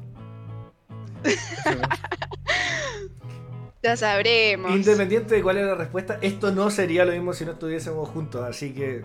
Ya 3.83 3.99
sabremos. 3.99 4.71
Independiente 4.71 5.35
de 5.35 5.43
cuál 5.43 5.59
era 5.59 5.67
la 5.67 5.75
respuesta, 5.75 6.19
esto 6.23 6.53
no 6.53 6.71
sería 6.71 7.05
lo 7.05 7.13
mismo 7.13 7.35
si 7.35 7.45
no 7.45 7.53
estuviésemos 7.53 8.09
juntos. 8.09 8.43
Así 8.43 8.73
que 8.73 9.05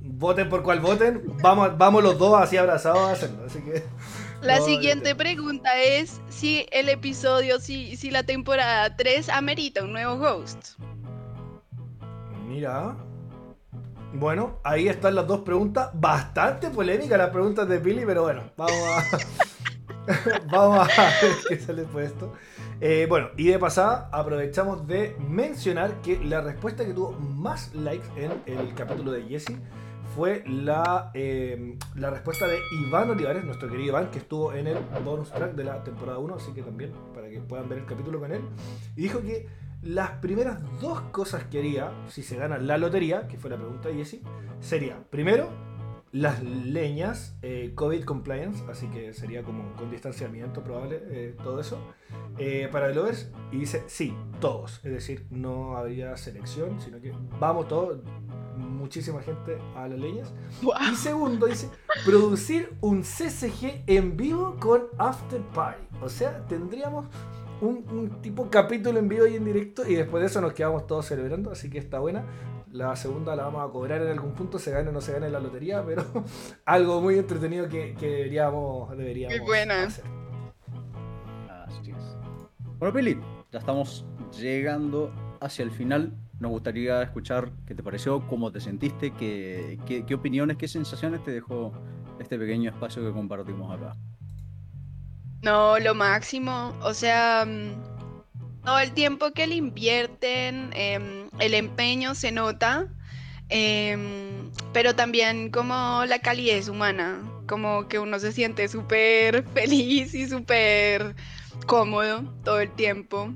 voten 0.00 0.48
por 0.48 0.64
cuál 0.64 0.80
voten. 0.80 1.22
Vamos, 1.40 1.78
vamos 1.78 2.02
los 2.02 2.18
dos 2.18 2.36
así 2.36 2.56
abrazados 2.56 2.98
a 2.98 3.12
hacerlo. 3.12 3.44
Así 3.46 3.60
que. 3.60 3.84
La 4.42 4.60
siguiente 4.60 5.14
pregunta 5.14 5.80
es 5.80 6.20
si 6.30 6.66
el 6.72 6.88
episodio, 6.88 7.60
si, 7.60 7.96
si 7.96 8.10
la 8.10 8.24
temporada 8.24 8.96
3 8.96 9.28
amerita 9.28 9.84
un 9.84 9.92
nuevo 9.92 10.14
host. 10.14 10.74
Mira. 12.46 12.96
Bueno, 14.14 14.60
ahí 14.62 14.88
están 14.88 15.14
las 15.14 15.26
dos 15.26 15.40
preguntas. 15.40 15.90
Bastante 15.94 16.70
polémica 16.70 17.16
las 17.16 17.30
preguntas 17.30 17.68
de 17.68 17.78
Billy, 17.78 18.04
pero 18.06 18.22
bueno, 18.22 18.42
vamos 18.56 18.72
a, 18.72 19.18
vamos 20.50 20.88
a 20.98 21.02
ver 21.22 21.36
qué 21.48 21.58
sale 21.58 21.82
por 21.82 22.02
esto. 22.02 22.32
Eh, 22.80 23.06
bueno, 23.08 23.30
y 23.36 23.46
de 23.46 23.58
pasada 23.58 24.08
aprovechamos 24.12 24.86
de 24.86 25.16
mencionar 25.28 26.00
que 26.02 26.18
la 26.24 26.40
respuesta 26.42 26.84
que 26.84 26.92
tuvo 26.92 27.12
más 27.12 27.74
likes 27.74 28.06
en 28.16 28.32
el 28.46 28.74
capítulo 28.74 29.12
de 29.12 29.24
Jesse 29.24 29.56
fue 30.14 30.44
la, 30.46 31.10
eh, 31.14 31.76
la 31.96 32.10
respuesta 32.10 32.46
de 32.46 32.58
Iván 32.86 33.10
Olivares, 33.10 33.44
nuestro 33.44 33.68
querido 33.68 33.88
Iván, 33.88 34.10
que 34.10 34.18
estuvo 34.18 34.52
en 34.52 34.68
el 34.68 34.78
bonus 35.04 35.32
track 35.32 35.54
de 35.54 35.64
la 35.64 35.82
temporada 35.82 36.18
1, 36.18 36.34
así 36.36 36.52
que 36.52 36.62
también 36.62 36.92
para 37.12 37.28
que 37.28 37.40
puedan 37.40 37.68
ver 37.68 37.78
el 37.78 37.86
capítulo 37.86 38.20
con 38.20 38.30
él. 38.30 38.42
Y 38.94 39.02
dijo 39.02 39.20
que 39.20 39.48
las 39.84 40.10
primeras 40.12 40.60
dos 40.80 41.00
cosas 41.12 41.44
que 41.44 41.58
haría 41.58 41.92
si 42.08 42.22
se 42.22 42.36
gana 42.36 42.58
la 42.58 42.78
lotería, 42.78 43.28
que 43.28 43.38
fue 43.38 43.50
la 43.50 43.56
pregunta 43.56 43.88
de 43.88 43.96
Jesse, 43.96 44.20
sería, 44.60 44.98
primero, 45.10 45.50
las 46.14 46.44
leñas, 46.44 47.36
eh, 47.42 47.72
COVID 47.74 48.04
compliance, 48.04 48.62
así 48.70 48.86
que 48.86 49.12
sería 49.12 49.42
como 49.42 49.72
con 49.74 49.90
distanciamiento 49.90 50.62
probable, 50.62 51.02
eh, 51.06 51.36
todo 51.42 51.58
eso, 51.58 51.78
eh, 52.38 52.68
para 52.70 52.90
Glovers. 52.90 53.32
Y 53.50 53.58
dice, 53.58 53.82
sí, 53.88 54.16
todos. 54.40 54.80
Es 54.84 54.92
decir, 54.92 55.26
no 55.30 55.76
había 55.76 56.16
selección, 56.16 56.80
sino 56.80 57.00
que 57.00 57.12
vamos 57.40 57.66
todos, 57.66 57.98
muchísima 58.56 59.22
gente 59.22 59.58
a 59.74 59.88
las 59.88 59.98
leñas. 59.98 60.32
Y 60.92 60.94
segundo, 60.94 61.46
dice, 61.46 61.68
producir 62.04 62.72
un 62.80 63.02
CCG 63.02 63.82
en 63.88 64.16
vivo 64.16 64.56
con 64.60 64.84
After 64.98 65.40
Party. 65.52 65.82
O 66.00 66.08
sea, 66.08 66.46
tendríamos 66.46 67.06
un, 67.64 67.84
un 67.90 68.22
tipo 68.22 68.48
capítulo 68.50 68.98
en 68.98 69.08
vivo 69.08 69.26
y 69.26 69.36
en 69.36 69.44
directo 69.44 69.86
y 69.88 69.94
después 69.94 70.20
de 70.20 70.26
eso 70.28 70.40
nos 70.40 70.52
quedamos 70.52 70.86
todos 70.86 71.06
celebrando, 71.06 71.50
así 71.50 71.68
que 71.70 71.78
está 71.78 71.98
buena. 71.98 72.24
La 72.72 72.96
segunda 72.96 73.36
la 73.36 73.44
vamos 73.44 73.68
a 73.68 73.72
cobrar 73.72 74.02
en 74.02 74.08
algún 74.08 74.32
punto, 74.32 74.58
se 74.58 74.72
gane 74.72 74.88
o 74.88 74.92
no 74.92 75.00
se 75.00 75.12
gane 75.12 75.30
la 75.30 75.38
lotería, 75.38 75.84
pero 75.86 76.04
algo 76.64 77.00
muy 77.00 77.16
entretenido 77.18 77.68
que, 77.68 77.94
que 77.94 78.08
deberíamos, 78.08 78.90
deberíamos 78.96 79.38
Muy 79.38 79.46
buena. 79.46 79.84
hacer. 79.84 80.04
Así 81.48 81.90
es. 81.90 82.16
Bueno, 82.78 82.92
Pili, 82.94 83.20
ya 83.52 83.60
estamos 83.60 84.04
llegando 84.38 85.12
hacia 85.40 85.62
el 85.62 85.70
final. 85.70 86.12
Nos 86.40 86.50
gustaría 86.50 87.00
escuchar 87.02 87.52
qué 87.64 87.74
te 87.76 87.82
pareció, 87.84 88.26
cómo 88.26 88.50
te 88.50 88.60
sentiste, 88.60 89.12
qué, 89.12 89.78
qué, 89.86 90.04
qué 90.04 90.14
opiniones, 90.14 90.56
qué 90.56 90.66
sensaciones 90.66 91.22
te 91.22 91.30
dejó 91.30 91.72
este 92.18 92.38
pequeño 92.38 92.70
espacio 92.70 93.04
que 93.04 93.12
compartimos 93.12 93.72
acá. 93.72 93.96
No, 95.44 95.78
lo 95.78 95.94
máximo. 95.94 96.72
O 96.80 96.94
sea, 96.94 97.44
mm, 97.46 98.64
todo 98.64 98.78
el 98.78 98.92
tiempo 98.92 99.32
que 99.32 99.46
le 99.46 99.56
invierten, 99.56 100.70
em, 100.72 101.28
el 101.38 101.52
empeño 101.52 102.14
se 102.14 102.32
nota, 102.32 102.88
em, 103.50 104.50
pero 104.72 104.96
también 104.96 105.50
como 105.50 106.04
la 106.06 106.18
calidez 106.20 106.68
humana, 106.68 107.20
como 107.46 107.88
que 107.88 107.98
uno 107.98 108.18
se 108.18 108.32
siente 108.32 108.68
súper 108.68 109.44
feliz 109.54 110.14
y 110.14 110.26
súper 110.26 111.14
cómodo 111.66 112.22
todo 112.42 112.60
el 112.60 112.70
tiempo. 112.70 113.30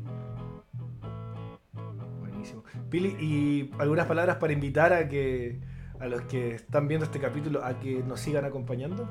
Buenísimo. 2.20 2.64
Pili, 2.88 3.16
¿y 3.20 3.70
algunas 3.78 4.06
palabras 4.06 4.36
para 4.36 4.54
invitar 4.54 4.94
a 4.94 5.08
que 5.08 5.60
a 6.00 6.06
los 6.06 6.22
que 6.22 6.54
están 6.54 6.88
viendo 6.88 7.04
este 7.04 7.20
capítulo 7.20 7.62
a 7.62 7.78
que 7.78 8.02
nos 8.02 8.20
sigan 8.20 8.46
acompañando? 8.46 9.06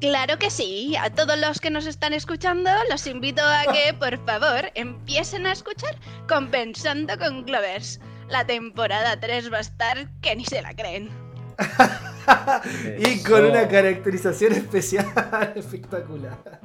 Claro 0.00 0.38
que 0.38 0.50
sí, 0.50 0.94
a 0.96 1.10
todos 1.10 1.38
los 1.38 1.58
que 1.58 1.70
nos 1.70 1.86
están 1.86 2.12
escuchando 2.12 2.70
los 2.90 3.06
invito 3.06 3.42
a 3.42 3.72
que 3.72 3.94
por 3.98 4.18
favor 4.26 4.70
empiecen 4.74 5.46
a 5.46 5.52
escuchar 5.52 5.96
Compensando 6.28 7.18
con 7.18 7.44
Glovers. 7.44 8.00
La 8.28 8.44
temporada 8.44 9.18
3 9.18 9.52
va 9.52 9.58
a 9.58 9.60
estar 9.60 10.08
que 10.20 10.36
ni 10.36 10.44
se 10.44 10.60
la 10.60 10.74
creen. 10.74 11.08
y 12.98 13.22
con 13.22 13.44
una 13.46 13.66
caracterización 13.68 14.52
especial 14.52 15.06
espectacular. 15.54 16.60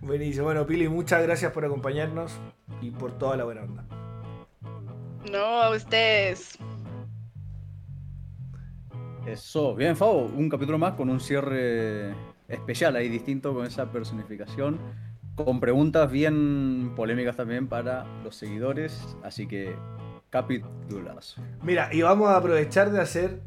Buenísimo. 0.00 0.44
Bueno, 0.44 0.66
Pili, 0.66 0.88
muchas 0.88 1.22
gracias 1.22 1.50
por 1.52 1.64
acompañarnos 1.64 2.32
y 2.80 2.90
por 2.90 3.18
toda 3.18 3.36
la 3.36 3.44
buena 3.44 3.62
onda. 3.62 3.84
No, 5.32 5.62
a 5.62 5.70
ustedes. 5.70 6.58
Eso, 9.26 9.74
bien, 9.74 9.96
Fabo, 9.96 10.22
un 10.26 10.48
capítulo 10.48 10.78
más 10.78 10.94
con 10.94 11.10
un 11.10 11.18
cierre 11.20 12.14
especial 12.48 12.94
ahí 12.94 13.08
distinto 13.08 13.52
con 13.54 13.66
esa 13.66 13.90
personificación, 13.90 14.78
con 15.34 15.58
preguntas 15.58 16.10
bien 16.10 16.92
polémicas 16.94 17.36
también 17.36 17.66
para 17.68 18.06
los 18.22 18.36
seguidores, 18.36 19.16
así 19.24 19.48
que 19.48 19.74
capitulazo. 20.30 21.42
Mira, 21.62 21.88
y 21.92 22.02
vamos 22.02 22.28
a 22.28 22.36
aprovechar 22.36 22.92
de 22.92 23.00
hacer, 23.00 23.40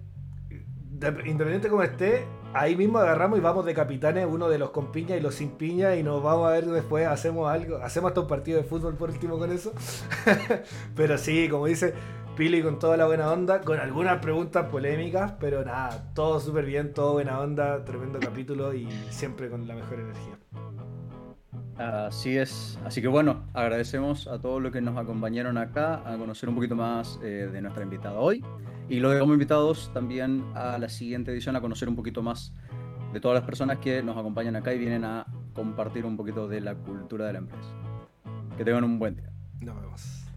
de- 0.50 1.30
independiente 1.30 1.70
como 1.70 1.84
esté, 1.84 2.26
ahí 2.54 2.76
mismo 2.76 2.98
agarramos 3.00 3.40
y 3.40 3.42
vamos 3.42 3.66
de 3.66 3.74
capitanes, 3.74 4.28
uno 4.30 4.50
de 4.50 4.58
los 4.60 4.72
con 4.72 4.92
piña 4.92 5.16
y 5.16 5.22
los 5.22 5.36
sin 5.36 5.52
piña, 5.52 5.96
y 5.96 6.04
nos 6.04 6.22
vamos 6.22 6.48
a 6.50 6.52
ver 6.52 6.66
después, 6.66 7.08
hacemos 7.08 7.50
algo, 7.50 7.78
hacemos 7.78 8.10
hasta 8.10 8.22
un 8.22 8.28
partido 8.28 8.58
de 8.58 8.66
fútbol 8.66 8.96
por 8.96 9.12
último 9.12 9.38
con 9.40 9.50
eso. 9.52 9.72
pero 10.96 11.18
sí, 11.18 11.48
como 11.50 11.68
dice 11.68 11.94
Pili, 12.40 12.64
con 12.64 12.80
toda 12.80 12.96
la 12.96 13.06
buena 13.06 13.34
onda, 13.34 13.60
con 13.60 13.82
algunas 13.82 14.20
preguntas 14.20 14.68
polémicas, 14.68 15.34
pero 15.42 15.66
nada, 15.66 16.14
todo 16.14 16.40
súper 16.40 16.66
bien, 16.66 16.94
todo 16.94 17.12
buena 17.12 17.38
onda, 17.42 17.84
tremendo 17.84 18.18
capítulo 18.18 18.74
y 18.74 18.88
siempre 19.10 19.50
con 19.50 19.68
la 19.68 19.76
mejor 19.76 20.00
energía. 20.00 20.40
Así 21.76 22.38
es, 22.38 22.80
así 22.86 23.02
que 23.02 23.10
bueno, 23.10 23.44
agradecemos 23.54 24.30
a 24.30 24.40
todos 24.40 24.62
los 24.62 24.72
que 24.72 24.80
nos 24.80 24.98
acompañaron 24.98 25.58
acá 25.58 25.96
a 26.10 26.18
conocer 26.18 26.48
un 26.48 26.56
poquito 26.56 26.78
más 26.78 27.20
eh, 27.22 27.50
de 27.52 27.62
nuestra 27.62 27.84
invitada 27.84 28.18
hoy 28.18 28.42
y 28.88 29.02
los 29.02 29.12
dejamos 29.12 29.34
invitados 29.34 29.92
también 29.94 30.46
a 30.56 30.78
la 30.78 30.88
siguiente 30.88 31.34
edición 31.34 31.58
a 31.58 31.60
conocer 31.60 31.90
un 31.90 31.98
poquito 31.98 32.24
más 32.24 32.54
de 33.12 33.20
todas 33.20 33.36
las 33.36 33.44
personas 33.44 33.80
que 33.80 34.02
nos 34.02 34.16
acompañan 34.16 34.56
acá 34.56 34.74
y 34.74 34.80
vienen 34.80 35.04
a 35.04 35.26
compartir 35.54 36.06
un 36.06 36.16
poquito 36.16 36.48
de 36.48 36.62
la 36.62 36.74
cultura 36.74 37.26
de 37.26 37.34
la 37.34 37.40
empresa. 37.40 37.70
Que 38.56 38.64
tengan 38.64 38.86
un 38.86 38.98
buen 38.98 39.18
día. 39.18 39.30
Nos 39.60 39.76
vemos. 39.82 40.29